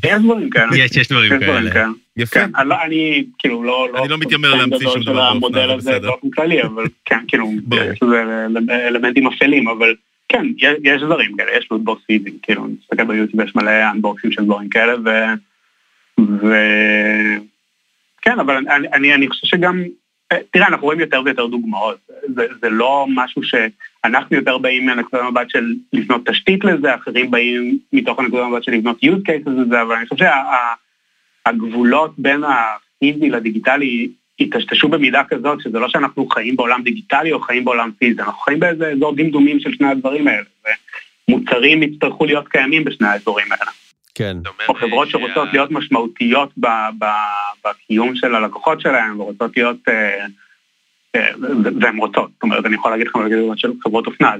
יש 0.04 0.22
דברים 0.22 0.50
כאלה. 0.50 0.76
יש, 0.76 0.96
יש 0.96 1.08
דברים 1.08 1.40
כאלה. 1.40 1.86
יפה. 2.16 2.34
כן, 2.34 2.50
אני 2.84 3.24
כאילו 3.38 3.64
לא... 3.64 3.88
אני 4.00 4.08
לא 4.08 4.18
מתיימר 4.18 4.54
להמציא 4.54 4.88
שום 4.88 5.02
דבר 5.02 5.38
באופנה, 5.38 5.68
זה 5.68 5.76
בסדר. 5.76 6.08
באופן 6.10 6.30
כללי, 6.30 6.62
אבל 6.62 6.84
כן, 7.08 7.18
כאילו, 7.28 7.52
יש 7.92 8.02
לזה 8.02 8.46
אלמנטים 8.70 9.26
אפלים, 9.26 9.68
אבל 9.68 9.94
כן, 10.28 10.46
יש 10.84 11.02
דברים 11.02 11.36
כאלה, 11.36 11.50
יש 11.58 11.68
loot 11.70 11.88
box 11.88 12.02
פיזי, 12.06 12.30
כאילו, 12.42 12.66
נסתכל 12.66 13.04
ביוטיוב, 13.04 13.42
יש 13.44 13.54
מלא 13.54 13.90
unbox 13.90 14.20
ים 14.20 14.32
של 14.32 14.44
דברים 14.44 14.68
כאלה, 14.68 14.94
ו... 15.04 15.08
כן, 18.22 18.38
אבל 18.40 18.64
אני 18.94 19.28
חושב 19.28 19.46
שגם 19.46 19.82
תראה, 20.28 20.66
אנחנו 20.66 20.84
רואים 20.84 21.00
יותר 21.00 21.22
ויותר 21.24 21.46
דוגמאות. 21.46 21.98
זה, 22.34 22.46
זה 22.60 22.70
לא 22.70 23.06
משהו 23.08 23.42
שאנחנו 23.42 24.36
יותר 24.36 24.58
באים 24.58 24.86
מהנקודת 24.86 25.22
המבט 25.22 25.50
של 25.50 25.74
לבנות 25.92 26.28
תשתית 26.28 26.64
לזה, 26.64 26.94
אחרים 26.94 27.30
באים 27.30 27.78
מתוך 27.92 28.18
הנקודת 28.18 28.42
המבט 28.44 28.62
של 28.62 28.72
לבנות 28.72 29.04
use 29.04 29.28
cases 29.28 29.50
לזה, 29.50 29.82
אבל 29.82 29.94
אני 29.94 30.06
חושב 30.06 30.24
שהגבולות 31.46 32.10
שה, 32.16 32.22
בין 32.22 32.44
הפיזי 32.44 33.30
לדיגיטלי 33.30 34.08
היטשטשו 34.38 34.88
במידה 34.88 35.22
כזאת, 35.28 35.60
שזה 35.60 35.78
לא 35.78 35.88
שאנחנו 35.88 36.26
חיים 36.26 36.56
בעולם 36.56 36.82
דיגיטלי 36.82 37.32
או 37.32 37.40
חיים 37.40 37.64
בעולם 37.64 37.90
פיזי, 37.98 38.22
אנחנו 38.22 38.40
חיים 38.40 38.60
באיזה 38.60 38.88
אזור 38.88 39.16
דמדומים 39.16 39.60
של 39.60 39.72
שני 39.72 39.90
הדברים 39.90 40.28
האלה, 40.28 40.44
ומוצרים 41.28 41.82
יצטרכו 41.82 42.26
להיות 42.26 42.48
קיימים 42.48 42.84
בשני 42.84 43.08
האזורים 43.08 43.46
האלה. 43.52 43.70
כן. 44.16 44.36
או 44.68 44.74
חברות 44.74 45.08
שרוצות 45.10 45.48
להיות 45.52 45.70
משמעותיות 45.70 46.50
בקיום 47.64 48.16
של 48.16 48.34
הלקוחות 48.34 48.80
שלהם, 48.80 49.20
ורוצות 49.20 49.56
להיות, 49.56 49.76
אה, 49.88 50.26
אה, 51.16 51.28
והן 51.80 51.96
רוצות. 51.96 52.30
זאת 52.34 52.42
אומרת, 52.42 52.66
אני 52.66 52.74
יכול 52.74 52.90
להגיד 52.90 53.06
לך 53.06 53.16
לגבי 53.16 53.42
של 53.56 53.72
חברות 53.82 54.06
אופנה, 54.06 54.32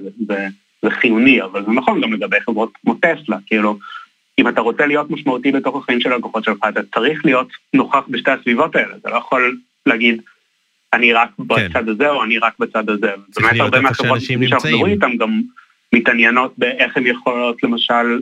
זה 0.82 0.90
חיוני, 0.90 1.42
אבל 1.42 1.64
זה 1.64 1.72
נכון 1.72 2.00
גם 2.00 2.12
לגבי 2.12 2.40
חברות 2.40 2.72
כמו 2.82 2.94
טסלה, 2.94 3.36
כאילו, 3.46 3.78
אם 4.38 4.48
אתה 4.48 4.60
רוצה 4.60 4.86
להיות 4.86 5.10
משמעותי 5.10 5.52
בתוך 5.52 5.76
החיים 5.76 6.00
של 6.00 6.12
הלקוחות 6.12 6.44
שלך, 6.44 6.58
אתה 6.68 6.80
צריך 6.94 7.24
להיות 7.24 7.48
נוכח 7.74 8.02
בשתי 8.08 8.30
הסביבות 8.30 8.76
האלה, 8.76 8.96
אתה 8.96 9.10
לא 9.10 9.16
יכול 9.16 9.58
להגיד, 9.86 10.22
אני 10.92 11.12
רק 11.12 11.28
כן. 11.36 11.42
בצד 11.46 11.88
הזה 11.88 12.10
או 12.10 12.24
אני 12.24 12.38
רק 12.38 12.52
בצד 12.58 12.90
הזה. 12.90 13.10
באמת 13.40 13.60
הרבה 13.60 13.80
מהחברות 13.80 14.20
שאנחנו 14.20 14.68
מדברים 14.68 14.86
איתן 14.86 15.16
גם 15.16 15.40
מתעניינות 15.92 16.54
באיך 16.58 16.96
הן 16.96 17.06
יכולות 17.06 17.62
למשל 17.62 18.20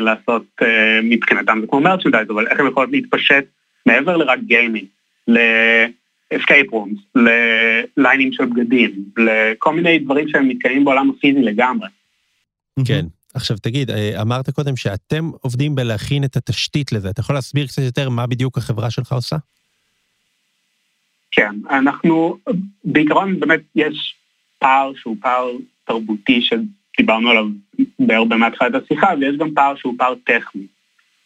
לעשות 0.00 0.44
אה, 0.62 1.00
מבחינתם, 1.02 1.58
זה 1.60 1.66
כמו 1.66 1.80
merchandise, 1.80 2.30
אבל 2.30 2.46
איך 2.46 2.60
הם 2.60 2.66
יכולות 2.66 2.90
להתפשט 2.92 3.44
מעבר 3.86 4.16
לרק 4.16 4.38
גיימינג, 4.46 4.86
ל 5.28 5.49
escape 5.49 6.72
rooms, 6.72 6.98
לליינים 7.96 8.32
של 8.32 8.44
בגדים, 8.44 9.04
לכל 9.16 9.74
מיני 9.74 9.98
דברים 9.98 10.28
שהם 10.28 10.48
מתקיימים 10.48 10.84
בעולם 10.84 11.10
הפיזי 11.10 11.42
לגמרי. 11.42 11.88
כן. 12.86 13.06
עכשיו 13.34 13.56
תגיד, 13.56 13.90
אה, 13.90 14.22
אמרת 14.22 14.50
קודם 14.50 14.76
שאתם 14.76 15.30
עובדים 15.40 15.74
בלהכין 15.74 16.24
את 16.24 16.36
התשתית 16.36 16.92
לזה, 16.92 17.10
אתה 17.10 17.20
יכול 17.20 17.34
להסביר 17.34 17.66
קצת 17.66 17.82
יותר 17.82 18.08
מה 18.08 18.26
בדיוק 18.26 18.58
החברה 18.58 18.90
שלך 18.90 19.12
עושה? 19.12 19.36
כן, 21.30 21.54
אנחנו, 21.70 22.38
בעיקרון 22.84 23.40
באמת 23.40 23.60
יש 23.74 24.14
פער 24.58 24.92
שהוא 24.96 25.16
פער 25.20 25.50
תרבותי 25.84 26.42
של 26.42 26.60
דיברנו 26.96 27.30
עליו 27.30 27.46
די 28.00 28.14
הרבה 28.14 28.36
מהתחלת 28.36 28.74
השיחה, 28.74 29.10
ויש 29.20 29.36
גם 29.36 29.50
פער 29.54 29.76
שהוא 29.76 29.94
פער 29.98 30.14
טכני. 30.24 30.66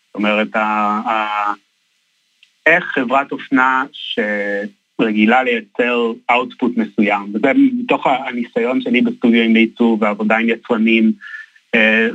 זאת 0.06 0.14
אומרת, 0.14 0.56
ה, 0.56 0.60
ה, 0.60 1.52
איך 2.66 2.84
חברת 2.84 3.32
אופנה 3.32 3.84
שרגילה 3.92 5.42
לייצר 5.42 6.12
אאוטפוט 6.30 6.72
מסוים, 6.76 7.32
וזה 7.34 7.52
מתוך 7.54 8.06
הניסיון 8.06 8.80
שלי 8.80 9.00
בסטודיו 9.00 9.42
עם 9.42 9.54
עיצוב 9.54 10.02
ועבודה 10.02 10.36
עם 10.36 10.48
יצרנים, 10.48 11.12
אה, 11.74 12.08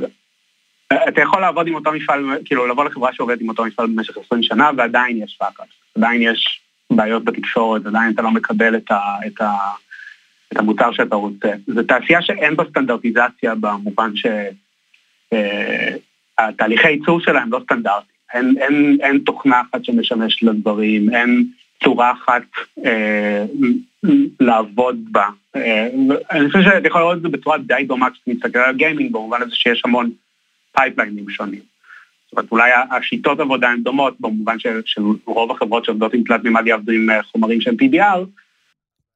אתה 1.08 1.20
יכול 1.20 1.40
לעבוד 1.40 1.68
עם 1.68 1.74
אותו 1.74 1.92
מפעל, 1.92 2.24
כאילו 2.44 2.66
לבוא 2.66 2.84
לחברה 2.84 3.12
שעובדת 3.12 3.40
עם 3.40 3.48
אותו 3.48 3.64
מפעל 3.64 3.86
במשך 3.86 4.16
20 4.26 4.42
שנה 4.42 4.70
ועדיין 4.76 5.22
יש 5.22 5.36
fuck 5.38 5.54
up, 5.54 5.66
עדיין 5.96 6.22
יש 6.22 6.60
בעיות 6.90 7.24
בתקשורת, 7.24 7.86
עדיין 7.86 8.12
אתה 8.12 8.22
לא 8.22 8.30
מקבל 8.30 8.76
את 8.76 8.90
ה... 8.90 9.00
את 9.26 9.40
ה 9.40 9.50
את 10.52 10.58
המוצר 10.58 10.92
שאתה 10.92 11.16
רוצה. 11.16 11.48
זו 11.66 11.82
תעשייה 11.82 12.22
שאין 12.22 12.56
בה 12.56 12.64
סטנדרטיזציה 12.70 13.54
במובן 13.60 14.10
שהתהליכי 16.36 16.86
אה, 16.86 16.90
ייצור 16.90 17.20
שלה 17.20 17.42
הם 17.42 17.52
לא 17.52 17.60
סטנדרטיים. 17.64 18.16
אין, 18.34 18.54
אין, 18.58 18.98
אין 19.00 19.18
תוכנה 19.18 19.60
אחת 19.60 19.84
שמשמש 19.84 20.42
לדברים, 20.42 21.14
אין 21.14 21.46
צורה 21.84 22.12
אחת 22.12 22.42
אה, 22.84 23.44
לעבוד 24.40 24.96
בה. 25.12 25.28
אה, 25.56 25.88
אני 26.30 26.50
חושב 26.50 26.62
שאתה 26.62 26.88
יכול 26.88 27.00
לראות 27.00 27.16
את 27.16 27.22
זה 27.22 27.28
בצורה 27.28 27.58
די 27.58 27.84
דומה 27.86 28.10
כשאתה 28.10 28.30
מסתכל 28.30 28.58
על 28.58 28.76
גיימינג, 28.76 29.12
במובן 29.12 29.42
הזה 29.42 29.54
שיש 29.54 29.82
המון 29.84 30.10
pipeline 30.76 31.19
ים 31.19 31.30
שונים. 31.30 31.60
זאת 32.26 32.32
אומרת, 32.32 32.52
אולי 32.52 32.70
השיטות 32.90 33.40
עבודה 33.40 33.68
הן 33.68 33.82
דומות, 33.82 34.14
במובן 34.20 34.58
של, 34.58 34.80
של 34.84 35.02
רוב 35.24 35.50
החברות 35.50 35.84
שעובדות 35.84 36.14
עם 36.14 36.22
תלת 36.22 36.44
מימד 36.44 36.66
יעבדו 36.66 36.92
עם 36.92 37.10
אה, 37.10 37.22
חומרים 37.22 37.60
שהם 37.60 37.74
PBR, 37.82 38.18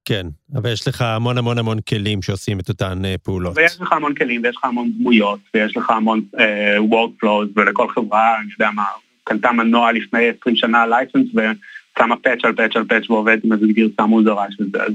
כן, 0.04 0.26
אבל 0.54 0.72
יש 0.72 0.88
לך 0.88 1.02
המון 1.02 1.38
המון 1.38 1.58
המון 1.58 1.80
כלים 1.80 2.22
שעושים 2.22 2.60
את 2.60 2.68
אותן 2.68 3.02
uh, 3.04 3.18
פעולות. 3.18 3.52
ויש 3.56 3.80
לך 3.80 3.92
המון 3.92 4.14
כלים, 4.14 4.40
ויש 4.44 4.56
לך 4.56 4.64
המון 4.64 4.90
דמויות, 4.98 5.40
ויש 5.54 5.76
לך 5.76 5.90
המון 5.90 6.20
uh, 6.36 6.38
workflows, 6.92 7.48
ולכל 7.56 7.88
חברה, 7.88 8.38
אני 8.38 8.48
יודע 8.52 8.70
מה, 8.70 8.84
קנתה 9.24 9.52
מנוע 9.52 9.92
לפני 9.92 10.28
20 10.40 10.56
שנה 10.56 10.86
license, 10.86 11.26
ושמה 11.34 12.16
patch 12.16 12.44
על 12.44 12.52
patch 12.52 12.76
על 12.76 12.84
patch 12.84 13.10
ועובד 13.10 13.38
עם 13.44 13.52
איזה 13.52 13.66
גרסה 13.68 14.06
מוזרה 14.06 14.46
של 14.50 14.64
זה. 14.72 14.82
אז 14.82 14.92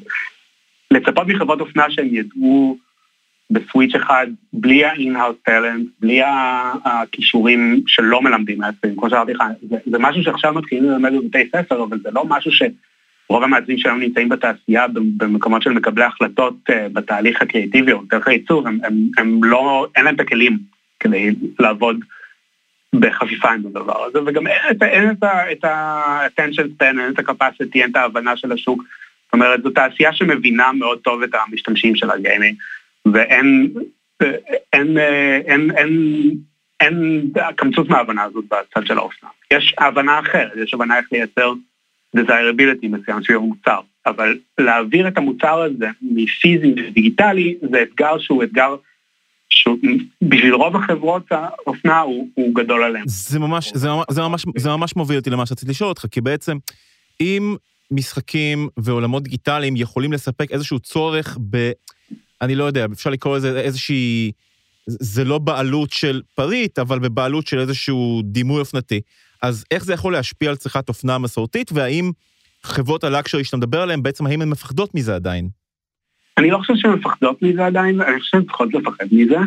לצפות 0.92 1.28
מחברות 1.28 1.62
אופנה 1.62 1.86
שהם 1.90 2.16
ידעו 2.16 2.78
בסוויץ' 3.52 3.96
אחד, 3.96 4.28
בלי 4.54 4.86
ה-in-house 4.86 5.50
talent, 5.50 5.86
בלי 6.00 6.22
הכישורים 6.86 7.82
שלא 7.88 8.22
מלמדים 8.22 8.58
מעצמם, 8.58 8.96
כמו 8.96 9.10
שאמרתי 9.10 9.34
לך, 9.34 9.44
זה, 9.70 9.78
זה 9.86 9.98
משהו 10.00 10.24
שעכשיו 10.24 10.54
מתחילים 10.54 10.84
ללמד 10.84 11.12
בבתי 11.14 11.50
ספר, 11.56 11.84
אבל 11.84 12.00
זה 12.04 12.10
לא 12.12 12.26
משהו 12.26 12.52
ש... 12.52 12.62
רוב 13.30 13.44
המעצבים 13.44 13.78
שלנו 13.78 13.98
נמצאים 13.98 14.30
בתעשייה 14.30 14.86
במקומות 15.18 15.62
של 15.62 15.70
מקבלי 15.70 16.04
החלטות 16.04 16.56
אה, 16.70 16.88
בתהליך 16.90 17.42
הקריאיטיבי 17.42 17.92
או 17.92 18.02
דרך 18.10 18.28
הייצור, 18.28 18.68
הם, 18.68 18.80
הם, 18.84 18.94
הם 19.18 19.44
לא, 19.44 19.88
אין 19.96 20.06
להם 20.06 20.16
את 20.16 20.20
הכלים 20.20 20.58
כדי 21.00 21.36
לעבוד 21.60 22.00
בחפיפה 23.00 23.52
עם 23.52 23.66
הדבר 23.66 24.04
הזה, 24.06 24.20
וגם 24.26 24.48
אין 24.48 24.72
את, 24.72 24.84
אין 24.84 25.12
את 25.52 25.64
ה-attention 25.64 26.82
span, 26.82 27.00
אין 27.00 27.14
את 27.14 27.20
ה-capacity, 27.20 27.76
אין 27.76 27.92
את 27.92 27.96
ההבנה 27.96 28.38
של 28.38 28.52
השוק. 28.52 28.84
זאת 29.26 29.34
אומרת, 29.34 29.64
זו 29.64 29.70
תעשייה 29.70 30.14
שמבינה 30.14 30.72
מאוד 30.72 31.00
טוב 31.00 31.24
את 31.24 31.30
המשתמשים 31.34 31.96
של 31.96 32.12
הגיימינג, 32.12 32.56
ואין 33.06 33.70
אין, 34.74 34.98
אין, 35.48 35.72
אין, 35.78 35.92
אין 36.80 37.24
קמצוץ 37.56 37.90
מההבנה 37.90 38.24
הזאת 38.24 38.46
בצד 38.46 38.86
של 38.86 38.98
האופנה. 38.98 39.30
יש 39.52 39.76
הבנה 39.78 40.20
אחרת, 40.20 40.52
יש 40.64 40.74
הבנה 40.74 40.98
איך 40.98 41.06
לייצר 41.12 41.54
desirability 42.16 42.88
מסוים 42.88 43.24
של 43.24 43.38
מוצר, 43.38 43.80
אבל 44.06 44.38
להעביר 44.58 45.08
את 45.08 45.18
המוצר 45.18 45.62
הזה 45.62 45.88
מפיזי 46.02 46.74
לדיגיטלי 46.76 47.56
זה 47.72 47.84
אתגר 47.84 48.20
שהוא 48.20 48.44
אתגר 48.44 48.76
בשביל 50.22 50.54
רוב 50.54 50.76
החברות 50.76 51.24
האופנה 51.32 52.00
הוא, 52.00 52.30
הוא 52.34 52.56
גדול 52.56 52.84
עליהם. 52.84 53.04
זה 53.08 53.40
ממש, 53.40 53.72
זה, 53.74 53.90
זה, 54.10 54.22
ממש, 54.22 54.46
זה 54.58 54.70
ממש 54.70 54.96
מוביל 54.96 55.18
אותי 55.18 55.30
למה 55.30 55.46
שרציתי 55.46 55.72
לשאול 55.72 55.90
אותך, 55.90 56.06
כי 56.12 56.22
בעצם 56.22 56.58
אם 57.22 57.56
משחקים 57.92 58.68
ועולמות 58.78 59.24
דיגיטליים 59.24 59.76
יכולים 59.76 60.14
לספק 60.14 60.52
איזשהו 60.52 60.80
צורך 60.80 61.38
ב... 61.50 61.72
אני 62.42 62.56
לא 62.56 62.64
יודע, 62.64 62.86
אפשר 62.94 63.10
לקרוא 63.10 63.38
לזה 63.38 63.60
איזושהי... 63.60 64.32
זה 64.88 65.24
לא 65.24 65.38
בעלות 65.38 65.92
של 65.92 66.22
פריט, 66.36 66.80
אבל 66.80 67.00
בבעלות 67.00 67.48
של 67.48 67.60
איזשהו 67.60 68.22
דימוי 68.24 68.60
אופנתי. 68.60 69.02
אז 69.42 69.66
איך 69.72 69.86
זה 69.86 69.94
יכול 69.94 70.14
להשפיע 70.14 70.50
על 70.50 70.56
צריכת 70.56 70.90
אופנה 70.90 71.18
מסורתית, 71.18 71.72
והאם 71.72 72.12
חברות 72.64 73.04
הלקשרי 73.04 73.44
שאתה 73.44 73.58
מדבר 73.58 73.82
עליהן, 73.82 74.04
בעצם 74.04 74.28
האם 74.28 74.42
הן 74.42 74.50
מפחדות 74.50 74.96
מזה 74.96 75.16
עדיין? 75.16 75.50
אני 76.38 76.52
לא 76.52 76.58
חושב 76.58 76.74
שהן 76.76 76.92
מפחדות 76.92 77.42
מזה 77.42 77.66
עדיין, 77.66 78.02
אני 78.02 78.20
חושב 78.20 78.32
שהן 78.32 78.44
צריכות 78.44 78.74
לפחד 78.74 79.06
מזה. 79.12 79.38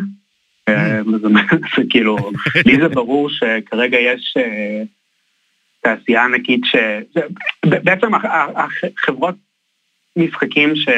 אה, 0.69 1.01
זה 1.77 1.83
כאילו, 1.89 2.17
לי 2.65 2.81
זה 2.81 2.87
ברור 2.87 3.29
שכרגע 3.29 3.97
יש 3.97 4.33
אה, 4.37 4.83
תעשייה 5.81 6.25
ענקית 6.25 6.61
ש... 6.65 6.75
בעצם 7.65 8.11
החברות 8.15 9.35
משחקים 10.15 10.75
ש... 10.75 10.89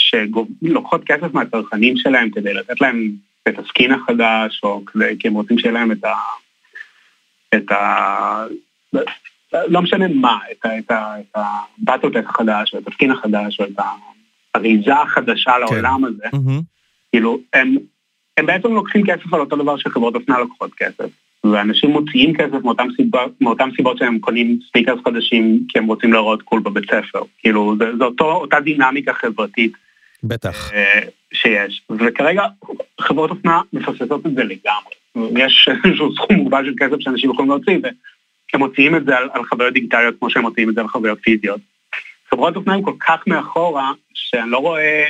שלוקחות 0.00 1.04
כסף 1.04 1.34
מהצרכנים 1.34 1.96
שלהם 1.96 2.30
כדי 2.30 2.54
לתת 2.54 2.80
להם 2.80 3.10
את 3.48 3.58
הסקין 3.58 3.92
החדש, 3.92 4.60
או 4.62 4.84
כדי, 4.84 5.16
כי 5.18 5.28
הם 5.28 5.34
רוצים 5.34 5.58
שיהיה 5.58 5.74
להם 5.74 5.92
את 5.92 6.04
ה... 6.04 6.14
את 7.54 7.72
ה... 7.72 8.46
לא 9.52 9.82
משנה 9.82 10.08
מה, 10.08 10.38
את, 10.52 10.66
ה, 10.66 10.78
את, 10.78 10.90
ה, 10.90 11.14
את 11.20 11.36
הבטלטק 11.78 12.28
החדש, 12.28 12.74
או 12.74 12.78
את 12.78 12.88
הסקין 12.88 13.10
החדש, 13.10 13.60
או 13.60 13.64
את 13.64 13.78
האריזה 14.54 14.94
החדשה 14.94 15.52
כן. 15.52 15.60
לעולם 15.60 16.04
הזה, 16.04 16.24
mm-hmm. 16.26 16.62
כאילו, 17.12 17.38
הם, 17.52 17.76
הם 18.36 18.46
בעצם 18.46 18.68
לוקחים 18.74 19.06
כסף 19.06 19.34
על 19.34 19.40
אותו 19.40 19.56
דבר 19.56 19.76
שחברות 19.76 20.14
אופנה 20.14 20.38
לוקחות 20.38 20.74
כסף. 20.74 21.10
ואנשים 21.44 21.90
מוציאים 21.90 22.34
כסף 22.34 22.64
מאותן 22.64 22.88
סיבות, 22.96 23.40
מאותן 23.40 23.68
סיבות 23.76 23.98
שהם 23.98 24.18
קונים 24.18 24.58
ספיקרס 24.68 24.98
חדשים 25.04 25.64
כי 25.68 25.78
הם 25.78 25.86
רוצים 25.86 26.12
להראות 26.12 26.42
cool 26.42 26.60
בבית 26.60 26.84
ספר. 26.84 27.22
כאילו, 27.38 27.74
אותו, 28.00 28.32
אותה 28.32 28.60
דינמיקה 28.60 29.12
חברתית. 29.14 29.72
בטח. 30.24 30.72
אה, 30.72 31.00
שיש. 31.32 31.82
וכרגע 31.90 32.42
חברות 33.00 33.30
אופנה 33.30 33.60
מפספסות 33.72 34.26
את 34.26 34.34
זה 34.34 34.44
לגמרי. 34.44 35.42
יש 35.44 35.68
איזשהו 35.84 36.14
סכום 36.14 36.36
מוגבל 36.36 36.64
של 36.64 36.74
כסף 36.78 36.96
שאנשים 37.00 37.30
יכולים 37.30 37.50
להוציא, 37.50 37.78
והם 37.82 38.62
מוציאים 38.62 38.96
את 38.96 39.04
זה 39.04 39.18
על, 39.18 39.28
על 39.32 39.44
חוויות 39.44 39.72
דיגיטליות 39.72 40.14
כמו 40.18 40.30
שהם 40.30 40.42
מוציאים 40.42 40.70
את 40.70 40.74
זה 40.74 40.80
על 40.80 40.88
חוויות 40.88 41.18
פיזיות. 41.22 41.60
חברות 42.30 42.56
אופנה 42.56 42.74
הן 42.74 42.82
כל 42.82 42.94
כך 43.00 43.26
מאחורה, 43.26 43.92
שאני 44.14 44.50
לא 44.50 44.58
רואה 44.58 45.06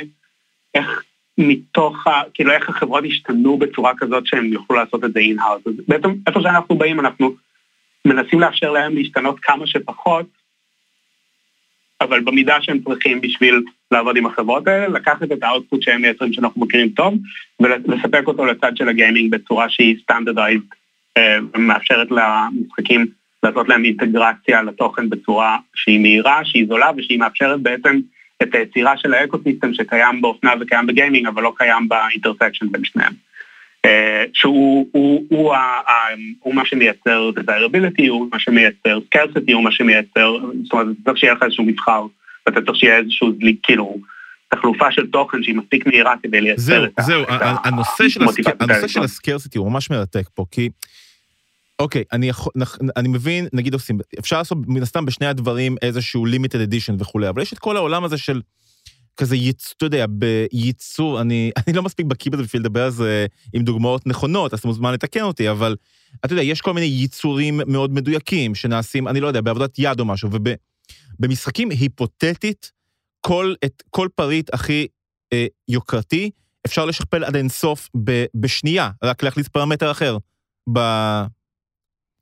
איך 0.75 1.03
מתוך, 1.37 2.07
ה, 2.07 2.21
כאילו 2.33 2.51
איך 2.51 2.69
החברות 2.69 3.03
השתנו 3.07 3.57
בצורה 3.57 3.91
כזאת 3.97 4.27
שהם 4.27 4.45
יוכלו 4.45 4.75
לעשות 4.75 5.03
את 5.03 5.13
זה 5.13 5.19
in-house. 5.19 5.61
בעצם 5.87 6.09
איפה 6.27 6.41
שאנחנו 6.41 6.75
באים 6.75 6.99
אנחנו 6.99 7.35
מנסים 8.05 8.39
לאפשר 8.39 8.71
להם 8.71 8.95
להשתנות 8.95 9.39
כמה 9.39 9.67
שפחות, 9.67 10.25
אבל 12.01 12.19
במידה 12.19 12.61
שהם 12.61 12.79
צריכים 12.79 13.21
בשביל 13.21 13.63
לעבוד 13.91 14.17
עם 14.17 14.25
החברות 14.25 14.67
האלה, 14.67 14.87
לקחת 14.87 15.31
את 15.31 15.43
ה 15.43 15.48
output 15.48 15.81
שהם 15.81 16.01
מייצרים 16.01 16.33
שאנחנו 16.33 16.61
מכירים 16.61 16.89
טוב, 16.89 17.13
ולספק 17.59 18.23
אותו 18.27 18.45
לצד 18.45 18.77
של 18.77 18.89
הגיימינג 18.89 19.31
בצורה 19.31 19.69
שהיא 19.69 19.95
standardized, 20.03 20.61
אה, 21.17 21.37
ומאפשרת 21.53 22.07
למשחקים 22.11 23.05
לעשות 23.43 23.69
להם 23.69 23.85
אינטגרציה 23.85 24.61
לתוכן 24.61 25.09
בצורה 25.09 25.57
שהיא 25.75 25.99
מהירה, 25.99 26.45
שהיא 26.45 26.67
זולה 26.67 26.91
ושהיא 26.97 27.19
מאפשרת 27.19 27.61
בעצם 27.61 27.99
את 28.43 28.55
היצירה 28.55 28.97
של 28.97 29.13
ה 29.13 29.19
ecosystem 29.19 29.73
שקיים 29.73 30.21
באופנה 30.21 30.53
וקיים 30.59 30.87
בגיימינג, 30.87 31.27
אבל 31.27 31.43
לא 31.43 31.53
קיים 31.57 31.87
ב 31.89 31.95
intersection 31.95 32.71
בין 32.71 32.83
שניהם. 32.83 33.13
אה, 33.85 34.23
שהוא 34.33 34.87
הוא, 34.91 35.25
הוא, 35.29 35.53
הוא, 36.39 36.55
מה 36.55 36.65
שמייצר 36.65 37.31
desirability, 37.37 38.07
הוא 38.09 38.27
מה 38.31 38.39
שמייצר 38.39 38.99
scarcity, 38.99 39.53
הוא 39.53 39.63
מה 39.63 39.71
שמייצר, 39.71 40.37
זאת 40.63 40.73
אומרת, 40.73 40.87
צריך 41.05 41.17
שיהיה 41.17 41.33
לך 41.33 41.43
איזשהו 41.43 41.63
מבחר, 41.63 42.05
ואתה 42.47 42.61
צריך 42.65 42.77
שיהיה 42.77 42.97
איזשהו, 42.97 43.33
כאילו, 43.63 43.97
תחלופה 44.55 44.91
של 44.91 45.07
תוכן 45.07 45.43
שהיא 45.43 45.55
מספיק 45.55 45.87
מהירה 45.87 46.13
כדי 46.23 46.41
לייצר 46.41 46.61
זהו, 46.61 46.85
את 46.85 46.91
זהו, 47.05 47.23
את 47.23 47.65
הנושא 47.65 48.09
של, 48.09 48.21
הנושא 48.59 48.87
של 48.87 49.01
ה 49.03 49.09
scarcity 49.09 49.57
הוא 49.57 49.71
ממש 49.71 49.89
מרתק 49.89 50.29
פה, 50.33 50.45
כי, 50.51 50.69
אוקיי, 51.79 52.03
אני, 52.11 52.29
יכול, 52.29 52.53
אני 52.97 53.07
מבין, 53.07 53.47
נגיד 53.53 53.73
עושים, 53.73 53.97
אפשר 54.19 54.37
לעשות 54.37 54.57
מן 54.67 54.81
הסתם 54.81 55.05
בשני 55.05 55.27
הדברים 55.27 55.75
איזשהו 55.81 56.25
limited 56.25 56.69
edition 56.69 56.93
וכולי, 56.99 57.29
אבל 57.29 57.41
יש 57.41 57.53
את 57.53 57.59
כל 57.59 57.77
העולם 57.77 58.03
הזה 58.03 58.17
של... 58.17 58.41
כזה 59.17 59.35
ייצור, 59.35 59.73
אתה 59.77 59.85
יודע, 59.85 60.05
בייצור, 60.09 61.21
אני, 61.21 61.51
אני 61.67 61.75
לא 61.75 61.83
מספיק 61.83 62.05
בקיא 62.05 62.31
בזה 62.31 62.43
בשביל 62.43 62.61
לדבר 62.61 62.83
על 62.83 62.89
זה 62.89 63.25
עם 63.53 63.63
דוגמאות 63.63 64.07
נכונות, 64.07 64.53
אז 64.53 64.59
אתה 64.59 64.67
מוזמן 64.67 64.93
לתקן 64.93 65.21
אותי, 65.21 65.49
אבל 65.49 65.75
אתה 66.25 66.33
יודע, 66.33 66.43
יש 66.43 66.61
כל 66.61 66.73
מיני 66.73 66.85
ייצורים 66.85 67.61
מאוד 67.67 67.93
מדויקים 67.93 68.55
שנעשים, 68.55 69.07
אני 69.07 69.19
לא 69.19 69.27
יודע, 69.27 69.41
בעבודת 69.41 69.79
יד 69.79 69.99
או 69.99 70.05
משהו, 70.05 70.29
ובמשחקים 71.19 71.69
היפותטית, 71.69 72.71
כל, 73.21 73.53
את, 73.65 73.83
כל 73.89 74.07
פריט 74.15 74.53
הכי 74.53 74.87
אה, 75.33 75.45
יוקרתי, 75.67 76.31
אפשר 76.65 76.85
לשכפל 76.85 77.23
עד 77.23 77.35
אינסוף 77.35 77.89
בשנייה, 78.35 78.91
רק 79.03 79.23
להכניס 79.23 79.47
פרמטר 79.47 79.91
אחר. 79.91 80.17
ב... 80.73 80.79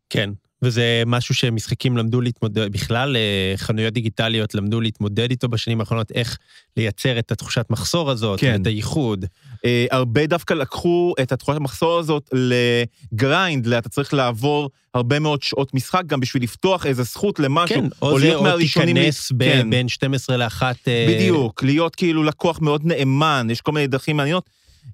כן, 0.10 0.30
וזה 0.62 1.04
משהו 1.06 1.36
שמשחקים 1.36 1.98
למדו 1.98 2.22
להתמודד, 2.22 2.72
בכלל 2.72 3.16
אה, 3.16 3.54
חנויות 3.58 3.94
דיגיטליות 3.94 4.56
למדו 4.56 4.82
להתמודד 4.82 5.30
איתו 5.30 5.48
בשנים 5.48 5.80
האחרונות, 5.80 6.12
איך 6.12 6.38
לייצר 6.78 7.20
את 7.20 7.32
התחושת 7.32 7.66
מחסור 7.70 8.12
הזאת, 8.12 8.40
כן. 8.40 8.62
את 8.62 8.68
הייחוד. 8.68 9.26
אה, 9.66 9.86
הרבה 9.92 10.28
דווקא 10.28 10.54
לקחו 10.54 11.14
את 11.22 11.32
התחושת 11.32 11.58
המחסור 11.58 12.00
הזאת 12.00 12.30
ל 12.34 12.53
grind, 12.53 13.68
אתה 13.68 13.90
צריך 13.90 14.14
לעבור 14.14 14.70
הרבה 14.94 15.20
מאוד 15.20 15.44
שעות 15.44 15.74
משחק 15.74 16.04
גם 16.06 16.20
בשביל 16.20 16.44
לפתוח 16.44 16.86
איזה 16.86 17.04
זכות 17.04 17.40
למשהו. 17.40 17.76
כן, 17.76 17.88
או, 18.02 18.12
או 18.12 18.20
זה, 18.20 18.36
או 18.36 18.58
תיכנס 18.58 19.32
ב- 19.32 19.44
כן. 19.44 19.70
בין 19.70 19.88
12 19.88 20.38
ל-1. 20.38 20.62
אה... 20.62 21.06
בדיוק, 21.10 21.64
להיות 21.64 21.96
כאילו 21.96 22.24
לקוח 22.24 22.62
מאוד 22.62 22.82
נאמן, 22.86 23.48
יש 23.52 23.62
כל 23.62 23.72
מיני 23.72 23.88
דרכים 23.88 24.18
מעניינות. 24.18 24.50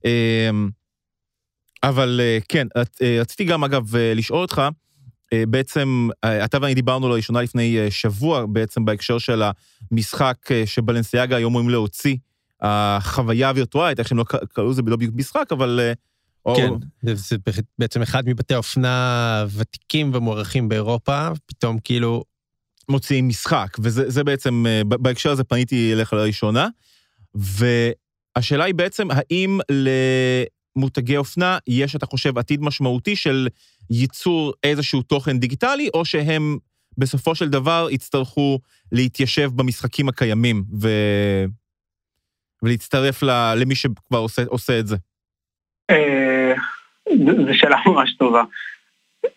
אה, 0.06 0.49
אבל 1.84 2.21
אה, 2.23 2.38
כן, 2.49 2.67
אה, 2.78 3.17
רציתי 3.21 3.43
גם 3.43 3.63
אגב 3.63 3.95
לשאול 3.95 4.41
אותך, 4.41 4.62
בעצם, 5.48 6.10
אה, 6.24 6.45
אתה 6.45 6.58
ואני 6.62 6.74
דיברנו 6.74 7.10
לראשונה 7.10 7.41
לפני 7.41 7.80
אה, 7.80 7.91
שבוע, 7.91 8.45
בעצם 8.45 8.86
בהקשר 8.86 9.17
של 9.17 9.43
המשחק 9.91 10.38
שבלנסיאגה 10.65 11.36
היו 11.36 11.48
אמורים 11.48 11.69
להוציא, 11.69 12.15
החוויה 12.62 13.50
הווירטואלית, 13.50 14.00
איך 14.00 14.08
שהם 14.08 14.17
לא 14.17 14.24
קראו 14.54 14.69
לזה 14.69 14.82
לא 14.86 14.95
בדיוק 14.95 15.15
משחק, 15.15 15.52
אבל... 15.52 15.80
כן, 16.56 16.69
או... 16.69 16.78
זה 17.04 17.38
בעצם 17.80 18.02
אחד 18.02 18.24
מבתי 18.30 18.54
האופנה 18.54 19.45
ותיקים 19.56 20.12
ומוערכים 20.13 20.69
באירופה, 20.69 21.30
פתאום 21.45 21.80
כאילו... 21.84 22.24
מוציאים 22.89 23.28
משחק, 23.28 23.78
וזה 23.80 24.24
בעצם, 24.24 24.65
בהקשר 24.88 25.32
הזה 25.32 25.43
פניתי 25.43 25.93
אליך 25.93 26.13
לראשונה, 26.13 26.67
והשאלה 27.36 28.63
היא 28.63 28.76
בעצם, 28.76 29.08
האם 29.12 29.60
למותגי 30.75 31.17
אופנה 31.17 31.57
יש, 31.67 31.95
אתה 31.95 32.05
חושב, 32.05 32.38
עתיד 32.38 32.61
משמעותי 32.61 33.15
של 33.15 33.47
ייצור 33.89 34.53
איזשהו 34.63 35.01
תוכן 35.01 35.39
דיגיטלי, 35.39 35.89
או 35.93 36.05
שהם 36.05 36.57
בסופו 36.97 37.35
של 37.35 37.49
דבר 37.49 37.88
יצטרכו 37.91 38.59
להתיישב 38.91 39.49
במשחקים 39.55 40.09
הקיימים 40.09 40.63
ו... 40.81 40.89
ולהצטרף 42.63 43.23
למי 43.55 43.75
שכבר 43.75 44.17
עושה, 44.17 44.43
עושה 44.47 44.79
את 44.79 44.88
זה? 44.88 44.95
אה, 45.89 46.53
זו 47.47 47.53
שאלה 47.53 47.77
ממש 47.85 48.15
טובה. 48.17 48.43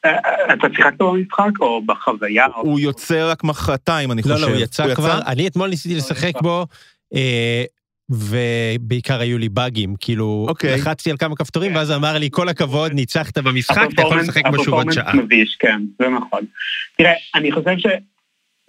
אה, 0.05 0.55
אתה 0.55 0.67
שיחקת 0.77 0.99
במשחק 0.99 1.61
או 1.61 1.83
בחוויה? 1.87 2.47
הוא 2.47 2.81
יוצא 2.81 3.31
רק 3.31 3.45
מחרתיים, 3.45 4.13
אני 4.13 4.23
חושב. 4.23 4.35
לא, 4.35 4.41
לא, 4.41 4.47
הוא 4.47 4.57
יצא 4.57 4.95
כבר, 4.95 5.21
אני 5.27 5.47
אתמול 5.47 5.69
ניסיתי 5.69 5.95
לשחק 5.95 6.33
בו. 6.43 6.67
ובעיקר 8.11 9.21
היו 9.21 9.39
לי 9.39 9.49
באגים, 9.49 9.95
כאילו, 10.01 10.45
okay. 10.47 10.51
אוקיי. 10.51 10.75
לחצתי 10.75 11.11
על 11.11 11.17
כמה 11.17 11.37
כפתורים, 11.37 11.75
ואז 11.75 11.93
אמר 11.93 12.19
לי, 12.19 12.29
כל 12.33 12.49
הכבוד, 12.49 12.93
ניצחת 12.93 13.39
במשחק, 13.39 13.89
אתה 13.95 14.03
יכול 14.03 14.21
לשחק 14.21 14.43
בו 14.47 14.65
שוב 14.65 14.75
עוד 14.75 14.93
שעה. 14.93 15.17
מביש, 15.17 15.57
כן, 15.59 15.83
זה 15.99 16.09
נכון. 16.09 16.41
תראה, 16.99 17.13
אני 17.35 17.53
חושב 17.53 17.79
ש, 17.79 17.87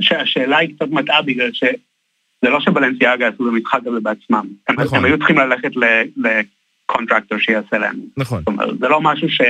שהשאלה 0.02 0.58
היא 0.58 0.76
קצת 0.76 0.88
מטעה, 0.90 1.22
בגלל 1.22 1.52
שזה 1.54 2.50
לא 2.50 2.60
שבלנסיאגה 2.60 3.28
עשו 3.28 3.48
את 3.48 3.54
המשחק 3.54 3.80
הזה 3.86 4.00
בעצמם. 4.02 4.48
נכון. 4.70 4.88
הם, 4.88 4.96
הם 4.96 5.06
היו 5.06 5.18
צריכים 5.18 5.38
ללכת 5.38 5.72
ל 6.18 6.29
contractor 6.29 7.38
שיעשה 7.38 7.78
להם. 7.78 8.00
נכון. 8.18 8.40
זאת 8.40 8.48
אומרת, 8.48 8.80
זה 8.80 8.88
לא 8.88 9.02
משהו 9.02 9.30
ש... 9.30 9.42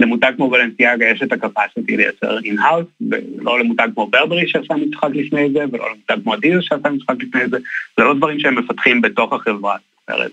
למותג 0.00 0.32
כמו 0.36 0.50
בלנסיאגה 0.52 1.06
יש 1.06 1.22
את 1.22 1.32
ה 1.32 1.39
capacity 1.39 1.96
לייצר 1.96 2.38
in-house, 2.44 2.86
ולא 3.10 3.60
למותג 3.60 3.88
כמו 3.94 4.06
ברברי 4.06 4.48
שעשה 4.48 4.74
משחק 4.74 5.08
לפני 5.14 5.50
זה, 5.52 5.64
ולא 5.72 5.90
למותג 5.90 6.16
כמו 6.22 6.34
אדידס 6.34 6.64
שעשה 6.64 6.88
משחק 6.88 7.14
לפני 7.20 7.48
זה, 7.48 7.58
זה 7.96 8.04
לא 8.04 8.14
דברים 8.14 8.40
שהם 8.40 8.58
מפתחים 8.58 9.00
בתוך 9.00 9.32
החברה. 9.32 9.76
זאת 9.76 10.10
אומרת, 10.10 10.32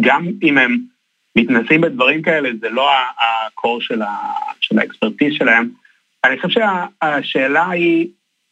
גם 0.00 0.26
אם 0.42 0.58
הם 0.58 0.78
מתנסים 1.36 1.80
בדברים 1.80 2.22
כאלה, 2.22 2.50
זה 2.60 2.68
לא 2.68 2.90
ה 3.46 3.53
core 3.53 3.80
של, 3.80 4.00
של 4.60 4.78
ה 4.78 4.84
expertise 4.84 5.34
שלהם. 5.34 5.70
אני 6.24 6.40
חושב 6.40 6.60
שהשאלה 6.60 7.70
היא, 7.70 8.08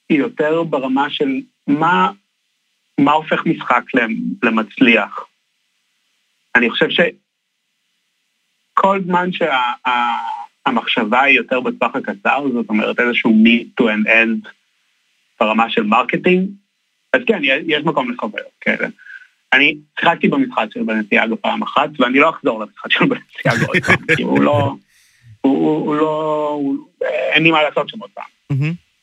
היא 0.09 0.19
יותר 0.19 0.63
ברמה 0.63 1.11
של 1.11 1.41
מה, 1.67 2.11
מה 2.99 3.13
הופך 3.13 3.47
משחק 3.47 3.83
למצליח. 4.43 5.25
אני 6.55 6.71
חושב 6.71 6.89
שכל 8.75 9.01
זמן 9.05 9.33
שהמחשבה 9.33 10.38
שה, 10.87 11.23
היא 11.23 11.37
יותר 11.37 11.61
בטווח 11.61 11.97
הקצר, 11.97 12.45
זאת 12.53 12.69
אומרת 12.69 13.01
איזשהו 13.01 13.33
means 13.45 13.83
to 13.83 13.85
an 13.85 14.09
end 14.09 14.49
ברמה 15.41 15.71
של 15.71 15.83
marketing, 15.83 16.49
אז 17.13 17.21
כן, 17.27 17.41
יש 17.67 17.85
מקום 17.85 18.11
לחוויות 18.11 18.47
כאלה. 18.61 18.89
אני 19.53 19.77
שיחקתי 20.01 20.29
במשחק 20.29 20.67
של 20.73 20.83
בנסיאגו 20.83 21.37
פעם 21.41 21.63
אחת, 21.63 21.89
ואני 21.99 22.19
לא 22.19 22.31
אחזור 22.31 22.61
למשחק 22.61 22.93
של 22.93 23.05
בנסיאגו 23.05 23.67
עוד 23.67 23.85
פעם, 23.87 24.17
כי 24.17 24.23
הוא 24.23 24.43
לא... 24.43 24.75
הוא, 25.41 25.87
הוא 25.87 25.97
לא... 25.97 26.49
הוא, 26.55 26.77
אין 27.03 27.43
לי 27.43 27.51
מה 27.51 27.63
לעשות 27.63 27.89
שם 27.89 28.01
עוד 28.01 28.11
פעם. 28.11 28.25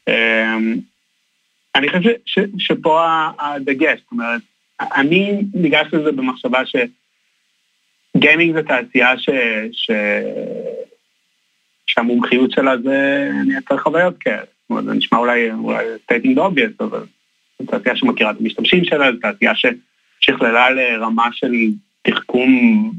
אמ, 0.07 0.75
אני 1.75 1.89
חושב 1.89 2.01
ש, 2.01 2.07
ש, 2.25 2.39
שפה 2.57 3.27
הדגש, 3.39 3.99
זאת 3.99 4.11
אומרת, 4.11 4.41
אני 4.79 5.41
ניגש 5.53 5.87
לזה 5.93 6.11
במחשבה 6.11 6.61
שגיימינג 8.15 8.55
זה 8.55 8.63
תעשייה 8.63 9.17
ש, 9.17 9.29
ש, 9.71 9.91
שהמומחיות 11.85 12.51
שלה 12.51 12.77
זה 12.77 13.29
נייצר 13.45 13.77
חוויות 13.77 14.17
כאלה. 14.17 14.37
זאת 14.37 14.69
אומרת, 14.69 14.85
זה 14.85 14.93
נשמע 14.93 15.17
אולי, 15.17 15.51
אולי 15.51 15.85
stating 15.95 16.37
obvious, 16.37 16.83
אבל 16.85 17.05
זו 17.59 17.65
תעשייה 17.65 17.95
שמכירה 17.95 18.31
את 18.31 18.35
המשתמשים 18.39 18.83
שלה, 18.83 19.11
זו 19.11 19.17
תעשייה 19.21 19.55
ש... 19.55 19.65
שכללה 20.19 20.69
לרמה 20.69 21.29
של 21.31 21.51
תחכום 22.01 22.91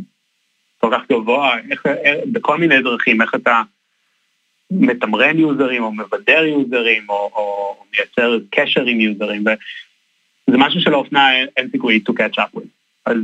כל 0.78 0.90
כך 0.92 1.08
גבוה, 1.12 1.58
איך, 1.70 1.86
איך, 1.86 2.16
בכל 2.32 2.58
מיני 2.58 2.82
דרכים, 2.82 3.22
איך 3.22 3.34
אתה 3.34 3.62
מתמרן 4.70 5.38
יוזרים 5.38 5.82
או 5.82 5.92
מבדר 5.92 6.44
יוזרים 6.44 7.02
או, 7.08 7.14
או 7.14 7.76
מייצר 7.92 8.38
קשר 8.50 8.82
עם 8.86 9.00
יוזרים, 9.00 9.40
וזה 9.40 10.58
משהו 10.58 10.80
שלאופנה 10.80 11.28
אין 11.56 11.70
סיכוי 11.70 12.00
to 12.08 12.12
catch 12.12 12.38
up 12.38 12.58
with. 12.58 12.68
אז 13.06 13.16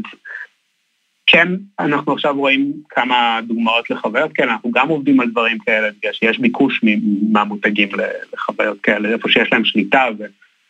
כן, 1.27 1.49
אנחנו 1.79 2.13
עכשיו 2.13 2.37
רואים 2.37 2.73
כמה 2.89 3.41
דוגמאות 3.47 3.91
לחוויות 3.91 4.33
כאלה, 4.33 4.53
אנחנו 4.53 4.71
גם 4.71 4.89
עובדים 4.89 5.21
על 5.21 5.31
דברים 5.31 5.59
כאלה, 5.59 5.89
בגלל 5.99 6.13
שיש 6.13 6.39
ביקוש 6.39 6.81
מהמותגים 7.33 7.89
לחוויות 8.33 8.81
כאלה, 8.81 9.09
איפה 9.09 9.29
שיש 9.29 9.53
להם 9.53 9.65
שליטה, 9.65 10.05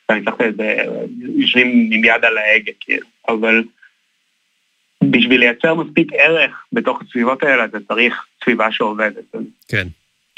ואני 0.09 0.25
צריך 0.25 0.37
לזה, 0.41 0.77
יושבים 1.37 1.91
עם 1.93 2.05
יד 2.05 2.25
על 2.25 2.39
ההגה, 2.39 2.73
כאילו. 2.81 3.07
אבל 3.29 3.65
בשביל 5.05 5.41
לייצר 5.41 5.75
מספיק 5.75 6.13
ערך 6.13 6.65
בתוך 6.73 7.03
הסביבות 7.03 7.43
האלה, 7.43 7.65
אתה 7.65 7.79
צריך 7.89 8.27
סביבה 8.45 8.73
שעובדת. 8.73 9.35
כן. 9.69 9.87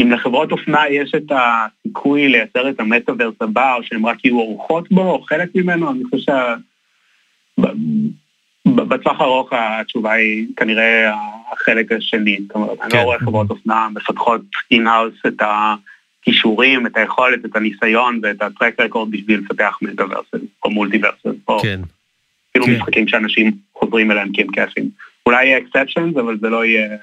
אם 0.02 0.12
לחברות 0.12 0.52
אופנה 0.52 0.88
יש 0.90 1.14
את 1.14 1.32
הסיכוי 1.32 2.28
לייצר 2.28 2.70
את 2.70 2.80
המטאוורס 2.80 3.34
הבא, 3.40 3.74
או 3.74 3.82
שהן 3.82 4.04
רק 4.04 4.24
יהיו 4.24 4.38
אורחות 4.38 4.92
בו, 4.92 5.10
או 5.10 5.22
חלק 5.22 5.48
ממנו, 5.54 5.90
אני 5.90 6.04
חושב 6.04 6.24
שה... 6.24 6.54
בטווח 8.76 9.20
הארוך 9.20 9.48
התשובה 9.52 10.12
היא 10.12 10.46
כנראה 10.56 11.12
החלק 11.52 11.92
השני. 11.92 12.38
זאת 12.46 12.54
אומרת, 12.54 12.80
אני 12.82 12.88
לא 12.92 12.98
כן. 12.98 13.04
רואה 13.04 13.18
חברות 13.18 13.50
אופנה 13.50 13.88
מפתחות 13.94 14.40
in-house 14.70 15.14
את 15.26 15.42
הכישורים, 15.42 16.86
את 16.86 16.96
היכולת, 16.96 17.44
את 17.44 17.56
הניסיון 17.56 18.20
ואת 18.22 18.42
ה 18.42 18.48
track 18.48 18.80
record 18.80 19.10
בשביל 19.10 19.40
לפתח 19.40 19.78
מטאוורסים 19.82 20.40
או 20.64 20.70
מולטיוורסים. 20.70 21.32
כן. 21.62 21.80
אפילו 22.50 22.64
כן. 22.64 22.72
משחקים 22.72 23.08
שאנשים 23.08 23.52
חוזרים 23.74 24.10
אליהם 24.10 24.32
כי 24.32 24.42
הם 24.42 24.48
כיפים. 24.52 24.88
אולי 25.26 25.46
יהיה 25.46 25.58
exceptions, 25.58 26.16
אבל 26.16 26.38
זה 26.40 26.48
לא 26.48 26.64
יהיה, 26.64 26.96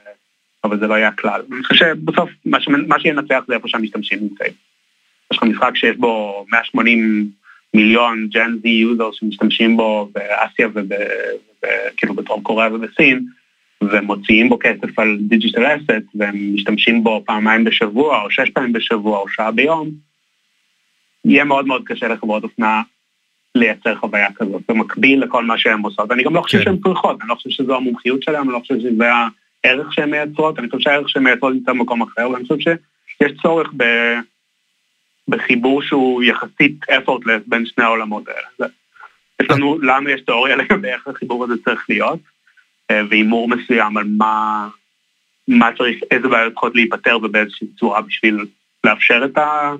אבל 0.63 0.79
זה 0.79 0.87
לא 0.87 0.93
יהיה 0.93 1.07
הכלל. 1.07 1.41
אני 1.53 1.63
חושב 1.63 1.85
שבסוף 1.85 2.29
מה, 2.45 2.57
מה 2.87 2.99
שינצח 2.99 3.43
זה 3.47 3.53
איפה 3.53 3.67
שהמשתמשים 3.67 4.19
נמצאים. 4.21 4.53
יש 5.31 5.37
לך 5.37 5.43
משחק 5.43 5.75
שיש 5.75 5.97
בו 5.97 6.45
180 6.51 7.29
מיליון 7.73 8.27
Gen 8.31 8.57
Z 8.61 8.69
user 8.69 9.09
שמשתמשים 9.11 9.77
בו 9.77 10.09
באסיה 10.13 10.67
וכאילו 11.63 12.15
בדרום 12.15 12.43
קוריאה 12.43 12.73
ובסין, 12.73 13.25
ומוציאים 13.83 14.49
בו 14.49 14.59
כסף 14.59 14.99
על 14.99 15.17
דיג'יטל 15.19 15.65
אסט, 15.65 16.03
והם 16.15 16.55
משתמשים 16.55 17.03
בו 17.03 17.23
פעמיים 17.25 17.63
בשבוע, 17.63 18.21
או 18.21 18.31
שש 18.31 18.49
פעמים 18.49 18.73
בשבוע, 18.73 19.19
או 19.19 19.29
שעה 19.29 19.51
ביום, 19.51 19.89
יהיה 21.25 21.43
מאוד 21.43 21.67
מאוד 21.67 21.83
קשה 21.85 22.07
לחברות 22.07 22.43
אופנה 22.43 22.81
לייצר 23.55 23.95
חוויה 23.95 24.27
כזאת, 24.35 24.61
במקביל 24.69 25.23
לכל 25.23 25.45
מה 25.45 25.57
שהן 25.57 25.81
עושות. 25.81 26.11
אני 26.11 26.23
גם 26.23 26.35
לא 26.35 26.41
חושב 26.41 26.57
כן. 26.57 26.63
שהן 26.63 26.77
צריכות, 26.77 27.21
אני 27.21 27.29
לא 27.29 27.35
חושב 27.35 27.49
שזו 27.49 27.75
המומחיות 27.75 28.23
שלהן, 28.23 28.41
אני 28.41 28.53
לא 28.53 28.59
חושב 28.59 28.79
שזה 28.79 29.05
הערך 29.63 29.93
שהן 29.93 30.11
מייצרות, 30.11 30.59
אני 30.59 30.69
חושב 30.69 30.79
שהערך 30.79 31.09
שהן 31.09 31.23
מייצרות 31.23 31.53
נמצא 31.53 31.71
במקום 31.71 32.01
אחר, 32.01 32.29
ואני 32.29 32.43
חושב 32.43 32.59
שיש 32.59 33.31
צורך 33.41 33.71
ב... 33.77 33.83
בחיבור 35.27 35.81
שהוא 35.81 36.23
יחסית 36.23 36.75
effortless 36.89 37.43
בין 37.47 37.65
שני 37.65 37.83
העולמות 37.83 38.23
האלה. 38.27 38.71
יש 39.41 39.47
לנו, 39.49 39.79
לנו 39.79 40.09
יש 40.09 40.21
תיאוריה 40.21 40.55
לגבי 40.55 40.87
איך 40.87 41.07
החיבור 41.07 41.43
הזה 41.43 41.53
צריך 41.65 41.85
להיות, 41.89 42.19
אה, 42.91 43.01
והימור 43.09 43.49
מסוים 43.49 43.97
על 43.97 44.07
מה, 44.17 44.67
מה 45.47 45.69
צריך, 45.77 45.97
איזה 46.11 46.27
בעיות 46.27 46.53
צריכות 46.53 46.75
להיפתר 46.75 47.17
ובאיזושהי 47.23 47.67
צורה 47.79 48.01
בשביל 48.01 48.45
לאפשר 48.83 49.21
את 49.25 49.37
ה... 49.37 49.73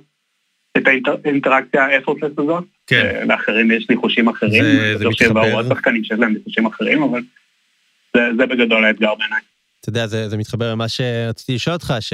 את 0.77 0.83
האינטראקציה 1.25 1.85
האפורטלס 1.85 2.31
הזאת. 2.37 2.63
כן. 2.87 3.05
אה, 3.15 3.25
לאחרים 3.25 3.71
יש 3.71 3.89
ניחושים 3.89 4.29
אחרים. 4.29 4.63
זה, 4.63 4.97
זה 4.97 5.09
מתחבר. 5.09 5.53
עוד 5.53 5.65
שחקנים 5.69 6.03
שיש 6.03 6.19
להם 6.19 6.33
ניחושים 6.33 6.65
אחרים, 6.65 7.03
אבל 7.03 7.21
זה, 8.13 8.21
זה 8.37 8.45
בגדול 8.45 8.85
האתגר 8.85 9.15
בעיניי. 9.15 9.41
אתה 9.81 9.89
יודע, 9.89 10.07
זה, 10.07 10.29
זה 10.29 10.37
מתחבר 10.37 10.71
למה 10.71 10.87
שרציתי 10.87 11.55
לשאול 11.55 11.73
אותך, 11.73 11.93
ש... 11.99 12.13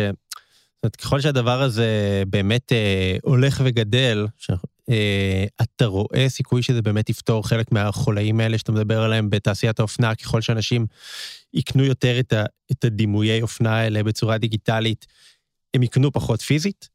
אומרת, 0.84 0.96
ככל 0.96 1.20
שהדבר 1.20 1.62
הזה 1.62 2.24
באמת 2.28 2.72
אה, 2.72 3.18
הולך 3.22 3.62
וגדל, 3.64 4.26
אתה 5.62 5.86
רואה 5.86 6.30
סיכוי 6.30 6.64
שזה 6.64 6.82
באמת 6.82 7.10
יפתור 7.10 7.48
חלק 7.48 7.72
מהחולאים 7.72 8.40
האלה 8.40 8.58
שאתה 8.58 8.72
מדבר 8.72 9.02
עליהם 9.02 9.30
בתעשיית 9.30 9.80
האופנה, 9.80 10.16
ככל 10.16 10.42
שאנשים 10.42 10.86
יקנו 11.54 11.84
יותר 11.84 12.20
את, 12.20 12.34
ה, 12.34 12.44
את 12.72 12.84
הדימויי 12.84 13.42
אופנה 13.42 13.76
האלה 13.78 14.04
בצורה 14.04 14.38
דיגיטלית, 14.38 15.06
הם 15.74 15.84
יקנו 15.84 16.12
פחות 16.12 16.42
פיזית? 16.42 16.90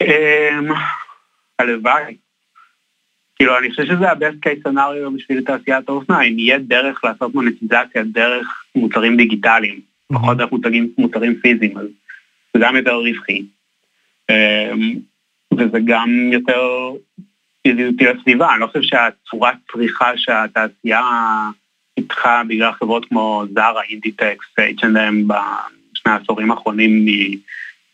אמ, 0.00 0.68
הלוואי. 1.58 2.16
כאילו, 3.36 3.58
אני 3.58 3.70
חושב 3.70 3.84
שזה 3.86 4.10
ה-best 4.10 4.46
case 4.46 4.68
scenario 4.68 5.10
בשביל 5.16 5.44
תעשיית 5.44 5.88
האופנה, 5.88 6.22
אם 6.22 6.38
יהיה 6.38 6.58
דרך 6.58 7.04
לעשות 7.04 7.34
מוניטיזציה 7.34 8.04
דרך 8.12 8.46
מוצרים 8.74 9.16
דיגיטליים, 9.16 9.80
פחות 10.12 10.36
דרך 10.36 10.50
מוצרים 10.98 11.40
פיזיים, 11.42 11.78
אז 11.78 11.86
זה 12.54 12.60
גם 12.62 12.76
יותר 12.76 12.94
רווחי. 12.94 13.44
אמ, 14.30 14.94
וזה 15.52 15.78
גם 15.84 16.10
יותר 16.32 16.90
ידידותי 17.64 18.04
לסביבה, 18.04 18.52
אני 18.52 18.60
לא 18.60 18.66
חושב 18.66 18.82
שהצורת 18.82 19.54
צריכה 19.72 20.10
שהתעשייה 20.16 21.02
פיתחה 21.94 22.42
בגלל 22.48 22.72
חברות 22.72 23.04
כמו 23.04 23.44
זרה, 23.54 23.82
אינדיטקס, 23.82 24.46
H&M 24.60 25.14
בשני 25.26 26.12
העשורים 26.12 26.50
האחרונים 26.50 27.06
היא 27.06 27.38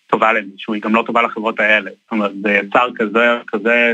טובה 0.06 0.32
למישהו, 0.32 0.74
היא 0.74 0.82
גם 0.82 0.94
לא 0.94 1.02
טובה 1.06 1.22
לחברות 1.22 1.60
האלה. 1.60 1.90
זאת 1.90 2.12
אומרת, 2.12 2.32
זה 2.42 2.52
יצר 2.52 2.88
כזה, 2.94 3.38
כזה 3.46 3.92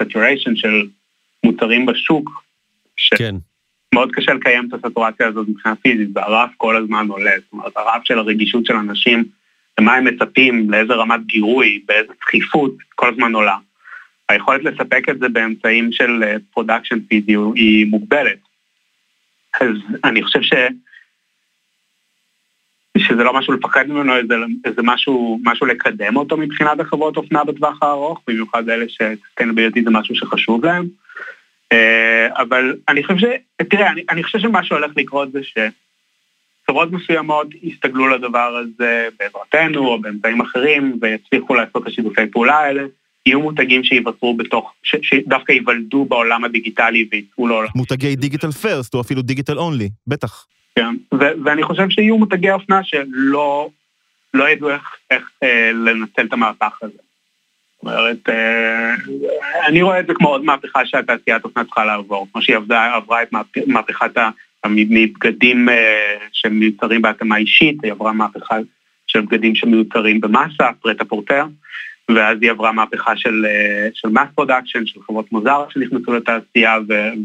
saturation 0.00 0.52
של 0.54 0.86
מוצרים 1.44 1.86
בשוק, 1.86 2.44
כן. 3.16 3.34
מאוד 3.94 4.10
קשה 4.12 4.34
לקיים 4.34 4.68
את 4.68 4.84
ה 4.84 4.88
saturation 4.88 5.26
הזאת 5.26 5.48
מבחינה 5.48 5.74
פיזית, 5.76 6.08
והרף 6.14 6.50
כל 6.56 6.76
הזמן 6.76 7.06
עולה. 7.08 7.30
זאת 7.36 7.52
אומרת, 7.52 7.76
הרף 7.76 8.04
של 8.04 8.18
הרגישות 8.18 8.66
של 8.66 8.76
אנשים, 8.76 9.24
למה 9.80 9.94
הם 9.94 10.04
מצפים, 10.04 10.70
לאיזה 10.70 10.94
רמת 10.94 11.26
גירוי, 11.26 11.82
באיזה 11.86 12.12
דחיפות, 12.20 12.72
כל 12.94 13.08
הזמן 13.08 13.34
עולה. 13.34 13.56
היכולת 14.28 14.64
לספק 14.64 15.08
את 15.08 15.18
זה 15.18 15.28
באמצעים 15.28 15.92
של 15.92 16.22
production 16.52 16.94
אה, 16.94 17.00
פיזי 17.08 17.36
היא 17.54 17.86
מוגבלת. 17.86 18.38
אז 19.60 19.68
אני 20.04 20.22
חושב 20.22 20.42
ש... 20.42 20.52
שזה 22.98 23.24
לא 23.24 23.32
משהו 23.32 23.52
לפחד 23.52 23.88
ממנו, 23.88 24.12
זה, 24.28 24.34
זה 24.76 24.82
משהו, 24.82 25.40
משהו 25.44 25.66
לקדם 25.66 26.16
אותו 26.16 26.36
מבחינת 26.36 26.80
החברות 26.80 27.16
אופנה 27.16 27.44
בטווח 27.44 27.82
הארוך, 27.82 28.20
במיוחד 28.28 28.68
אלה 28.68 28.84
ש 28.88 29.00
sustainability 29.00 29.82
זה 29.82 29.90
משהו 29.90 30.14
שחשוב 30.14 30.64
להם. 30.64 30.86
אה, 31.72 32.28
אבל 32.36 32.76
אני 32.88 33.04
חושב 33.04 33.18
ש... 33.18 33.24
תראה, 33.70 33.90
אני, 33.90 34.02
אני 34.10 34.22
חושב 34.22 34.38
שמה 34.38 34.64
שהולך 34.64 34.92
לקרות 34.96 35.32
זה 35.32 35.40
שחברות 36.70 36.92
מסוימות 36.92 37.46
יסתגלו 37.62 38.08
לדבר 38.08 38.56
הזה 38.56 39.08
בעזרתנו 39.18 39.86
או 39.86 40.00
באמצעים 40.00 40.40
אחרים 40.40 40.98
ויצליחו 41.00 41.54
לעשות 41.54 41.82
את 41.82 41.86
השיתופי 41.86 42.26
פעולה 42.32 42.58
האלה. 42.58 42.82
יהיו 43.26 43.40
מותגים 43.40 43.84
שיווצרו 43.84 44.36
בתוך, 44.36 44.72
ש, 44.82 44.96
שדווקא 45.02 45.52
ייוולדו 45.52 46.04
בעולם 46.04 46.44
הדיגיטלי 46.44 47.08
ויצאו 47.12 47.48
לעולם. 47.48 47.68
מותגי 47.74 48.16
דיגיטל 48.16 48.50
פרסט 48.50 48.94
או 48.94 49.00
אפילו 49.00 49.22
דיגיטל 49.22 49.58
אונלי, 49.58 49.88
בטח. 50.06 50.46
כן, 50.74 50.94
ו- 51.14 51.44
ואני 51.44 51.62
חושב 51.62 51.90
שיהיו 51.90 52.18
מותגי 52.18 52.50
אופנה 52.50 52.80
שלא 52.84 53.68
לא 54.34 54.48
ידעו 54.48 54.70
איך, 54.70 54.82
איך 55.10 55.30
אה, 55.42 55.70
לנצל 55.72 56.26
את 56.26 56.32
המהפך 56.32 56.78
הזה. 56.82 56.92
זאת 56.92 57.82
אומרת, 57.82 58.28
אה, 58.28 58.94
אני 59.66 59.82
רואה 59.82 60.00
את 60.00 60.06
זה 60.06 60.14
כמו 60.14 60.28
עוד 60.28 60.44
מהפכה 60.44 60.86
שהתעשיית 60.86 61.44
אופנה 61.44 61.64
צריכה 61.64 61.84
לעבור, 61.84 62.26
כמו 62.32 62.42
שהיא 62.42 62.56
עברה 62.56 63.22
את 63.22 63.32
מהפכת 63.66 64.16
הבגדים 64.64 65.68
אה, 65.68 66.16
שמיוצרים 66.32 67.02
בהתאמה 67.02 67.36
אישית, 67.36 67.76
היא 67.82 67.92
עברה 67.92 68.12
מהפכה 68.12 68.56
של 69.06 69.20
בגדים 69.20 69.54
שמיוצרים 69.54 70.20
במאסה, 70.20 70.68
prêt-à-porter, 70.82 71.44
ואז 72.08 72.38
היא 72.40 72.50
עברה 72.50 72.72
מהפכה 72.72 73.16
של, 73.16 73.46
אה, 73.48 73.88
של 73.94 74.08
mass 74.08 74.28
production, 74.34 74.86
של 74.86 75.00
חברות 75.06 75.32
מוזר 75.32 75.64
שנכנסו 75.70 76.12
לתעשייה 76.12 76.78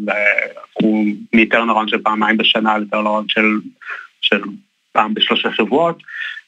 והפכו 0.05 1.05
מ 1.33 1.38
turnaround 1.38 1.87
של 1.87 1.97
פעמיים 1.97 2.37
בשנה 2.37 2.77
ל 2.77 2.82
turnaround 2.82 3.25
של, 3.27 3.59
של 4.21 4.41
פעם 4.91 5.13
בשלושה 5.13 5.49
שבועות. 5.53 6.03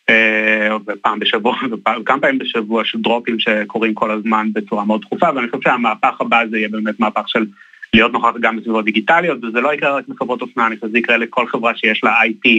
אה, 0.09 0.75
ופעם 0.87 1.19
בשבוע, 1.19 1.55
וכמה 2.01 2.19
פעמים 2.19 2.37
בשבוע 2.37 2.85
של 2.85 3.01
דרופים 3.01 3.39
שקורים 3.39 3.93
כל 3.93 4.11
הזמן 4.11 4.47
בצורה 4.53 4.85
מאוד 4.85 5.01
דחופה, 5.01 5.27
ואני 5.35 5.49
חושב 5.49 5.63
שהמהפך 5.63 6.21
הבא 6.21 6.41
זה 6.49 6.57
יהיה 6.57 6.69
באמת 6.69 6.99
מהפך 6.99 7.29
של 7.29 7.45
להיות 7.93 8.11
נוכח 8.11 8.29
גם 8.41 8.57
בסביבות 8.57 8.85
דיגיטליות, 8.85 9.43
וזה 9.43 9.61
לא 9.61 9.73
יקרה 9.73 9.97
רק 9.97 10.07
בחברות 10.07 10.41
אופנה, 10.41 10.67
אני 10.67 10.75
חושב 10.75 10.87
שזה 10.87 10.97
יקרה 10.97 11.17
לכל 11.17 11.47
חברה 11.47 11.75
שיש 11.75 12.03
לה 12.03 12.21
IP, 12.21 12.49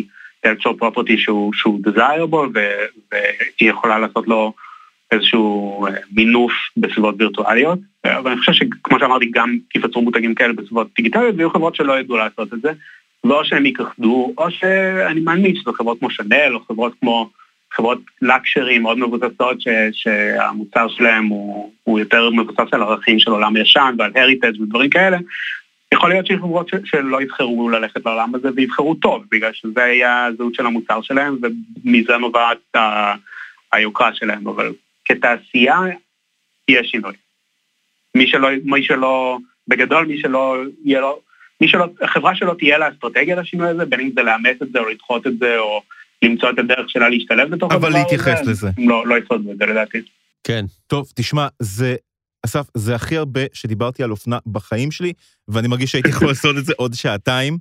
intellectual 0.47 0.83
property 0.83 1.17
שהוא, 1.17 1.53
שהוא 1.53 1.81
desirable, 1.87 2.59
והיא 3.11 3.71
יכולה 3.71 3.99
לעשות 3.99 4.29
לו 4.29 4.53
איזשהו 5.11 5.87
אה, 5.87 5.93
מינוף 6.13 6.53
בסביבות 6.77 7.15
וירטואליות, 7.19 7.79
אבל 8.05 8.31
אני 8.31 8.41
חושב 8.41 8.53
שכמו 8.53 8.99
שאמרתי, 9.01 9.31
גם 9.31 9.57
יפצרו 9.75 10.03
מותגים 10.03 10.35
כאלה 10.35 10.53
בסביבות 10.53 10.89
דיגיטליות, 10.97 11.35
ויהיו 11.37 11.51
חברות 11.51 11.75
שלא 11.75 12.01
ידעו 12.01 12.17
לעשות 12.17 12.55
את 12.55 12.61
זה, 12.61 12.73
ואו 13.25 13.45
שהם 13.45 13.67
ייכחדו, 13.67 14.35
או 14.39 14.51
שאני 14.51 15.21
מאמין 15.21 15.57
שזה 15.57 15.71
חברות 15.77 15.99
כמו 15.99 16.11
שנל, 16.11 16.55
או 16.55 16.61
חברות 16.61 16.93
כמו 17.01 17.31
חברות 17.79 17.99
לקשרי 18.23 18.79
מאוד 18.79 18.99
מבוססות, 18.99 19.61
ש, 19.61 19.69
שהמוצר 19.93 20.89
שלהם 20.89 21.27
הוא, 21.27 21.73
הוא 21.85 21.99
יותר 21.99 22.31
מבוסס 22.31 22.73
על 22.73 22.83
ערכים 22.83 23.19
של 23.19 23.31
עולם 23.31 23.57
ישן 23.57 23.95
ועל 23.99 24.13
הריטג' 24.15 24.61
ודברים 24.61 24.91
כאלה, 24.91 25.19
יכול 25.95 26.11
להיות 26.11 26.27
שיש 26.27 26.39
חברות 26.39 26.71
שלא 26.85 27.23
יבחרו 27.23 27.71
ללכת 27.71 28.07
לעולם 28.07 28.35
הזה 28.35 28.49
ויבחרו 28.57 28.95
טוב, 28.95 29.25
בגלל 29.31 29.53
שזה 29.53 29.81
יהיה 29.81 30.25
הזהות 30.25 30.55
של 30.55 30.67
המוצר 30.67 31.03
שלהם 31.03 31.39
ומזה 31.43 32.17
נובעת 32.17 32.77
היוקרה 33.73 34.15
שלהם, 34.15 34.49
אבל 34.49 34.73
כתעשייה 35.05 35.79
יש 36.69 36.91
שינוי. 36.91 37.15
מי 38.15 38.27
שלא, 38.27 38.49
מי 38.65 38.83
שלא, 38.83 39.39
בגדול 39.69 40.07
מי 40.07 40.21
שלא 40.21 40.57
יהיה 40.85 41.01
לו, 41.01 41.21
מי 41.61 41.69
שלא, 41.69 41.87
חברה 42.05 42.35
שלא 42.35 42.55
תהיה 42.59 42.79
לה 42.79 42.89
אסטרטגיה 42.89 43.37
לשינוי 43.37 43.69
הזה, 43.69 43.85
בין 43.85 44.01
אם 44.01 44.11
זה 44.15 44.23
לאמץ 44.23 44.63
את 44.63 44.73
זה 44.73 44.79
או 44.79 44.89
לדחות 44.89 45.27
את 45.27 45.39
זה 45.39 45.59
או 45.59 45.83
למצוא 46.23 46.51
את 46.51 46.59
הדרך 46.59 46.91
שלה 46.91 47.09
להשתלב 47.09 47.55
בתוך 47.55 47.73
הדבר 47.73 47.89
הזה. 47.89 47.97
אבל 47.97 48.03
להתייחס 48.03 48.41
לזה. 48.47 48.71
לא, 48.79 49.07
לא 49.07 49.19
יצוד 49.19 49.47
בזה 49.47 49.67
לדעתי. 49.67 49.99
כן. 50.45 50.65
טוב, 50.87 51.13
תשמע, 51.15 51.47
זה, 51.59 51.97
אסף, 52.47 52.67
זה 52.75 52.95
הכי 52.95 53.17
הרבה 53.17 53.41
שדיברתי 53.53 54.03
על 54.03 54.11
אופנה 54.11 54.39
בחיים 54.47 54.91
שלי, 54.91 55.13
ואני 55.49 55.69
מרגיש 55.69 55.93
שהייתי 55.93 56.09
יכול 56.09 56.29
לעשות 56.29 56.57
את 56.59 56.65
זה 56.65 56.73
עוד 56.77 56.95
שעתיים. 56.95 57.59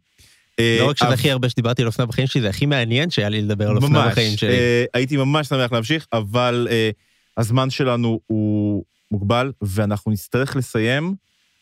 לא 0.79 0.89
רק 0.89 0.97
שזה 0.97 1.09
הכי 1.09 1.31
הרבה 1.31 1.49
שדיברתי 1.49 1.81
על 1.81 1.87
אופנה 1.87 2.05
בחיים 2.05 2.27
שלי, 2.27 2.41
זה 2.41 2.49
הכי 2.49 2.65
מעניין 2.65 3.09
שהיה 3.09 3.29
לי 3.29 3.41
לדבר 3.41 3.69
על 3.69 3.75
אופנה 3.75 4.09
בחיים 4.09 4.37
שלי. 4.37 4.49
אה, 4.49 4.85
הייתי 4.93 5.17
ממש 5.17 5.47
שמח 5.47 5.71
להמשיך, 5.71 6.07
אבל 6.13 6.67
אה, 6.71 6.89
הזמן 7.37 7.69
שלנו 7.69 8.19
הוא 8.27 8.83
מוגבל, 9.11 9.51
ואנחנו 9.61 10.11
נצטרך 10.11 10.55
לסיים, 10.55 11.15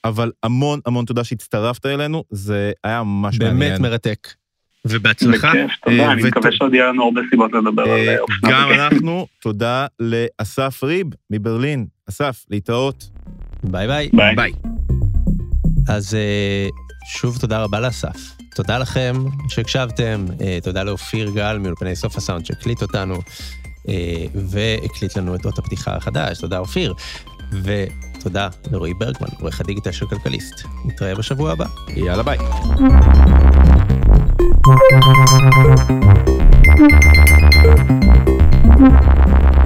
אבל 0.06 0.32
המון 0.44 0.80
המון 0.86 1.06
תודה 1.06 1.24
שהצטרפת 1.24 1.86
אלינו, 1.86 2.24
זה 2.30 2.72
היה 2.84 3.04
ממש 3.04 3.40
מעניין. 3.40 3.60
באמת 3.60 3.80
מרתק. 3.80 4.28
ובהצלחה. 4.86 5.50
בכיף, 5.50 5.72
תודה, 5.86 6.04
אה, 6.04 6.12
אני 6.12 6.24
מקווה 6.24 6.52
שעוד 6.52 6.74
יהיה 6.74 6.88
לנו 6.88 7.04
הרבה 7.04 7.22
סיבות 7.30 7.52
לדבר 7.54 7.84
על 7.84 8.10
אה, 8.10 8.20
אופנה. 8.20 8.52
גם 8.52 8.72
אנחנו, 8.72 9.28
תודה 9.42 9.86
לאסף 10.00 10.84
ריב 10.84 11.08
מברלין. 11.32 11.86
אסף, 12.10 12.46
להתראות. 12.50 13.10
ביי 13.64 13.88
ביי. 13.88 14.10
ביי. 14.36 14.52
אז 15.88 16.16
אה, 16.16 16.68
שוב 17.08 17.38
תודה 17.38 17.64
רבה 17.64 17.80
לאסף. 17.80 18.18
תודה 18.56 18.78
לכם 18.78 19.14
שהקשבתם, 19.50 20.26
תודה 20.64 20.84
לאופיר 20.84 21.30
גל 21.30 21.58
מאולפני 21.58 21.96
סוף 21.96 22.18
הסאונד 22.18 22.46
שהקליט 22.46 22.82
אותנו, 22.82 23.16
והקליט 24.36 25.18
לנו 25.18 25.36
את 25.36 25.46
אות 25.46 25.60
הפתיחה 25.60 25.96
החדש, 25.96 26.38
תודה 26.38 26.60
אופיר. 26.60 26.94
ותודה 27.64 28.50
לרועי 28.72 28.94
ברגמן, 28.94 29.28
עורך 29.40 29.62
הדיגיטל 29.62 29.92
של 29.92 30.06
כלכליסט. 30.06 30.66
נתראה 30.86 31.16
בשבוע 31.16 31.52
הבא. 31.52 31.66
יאללה 31.96 32.24
ביי. 32.24 32.38
Thank 34.46 34.80
you. 39.60 39.65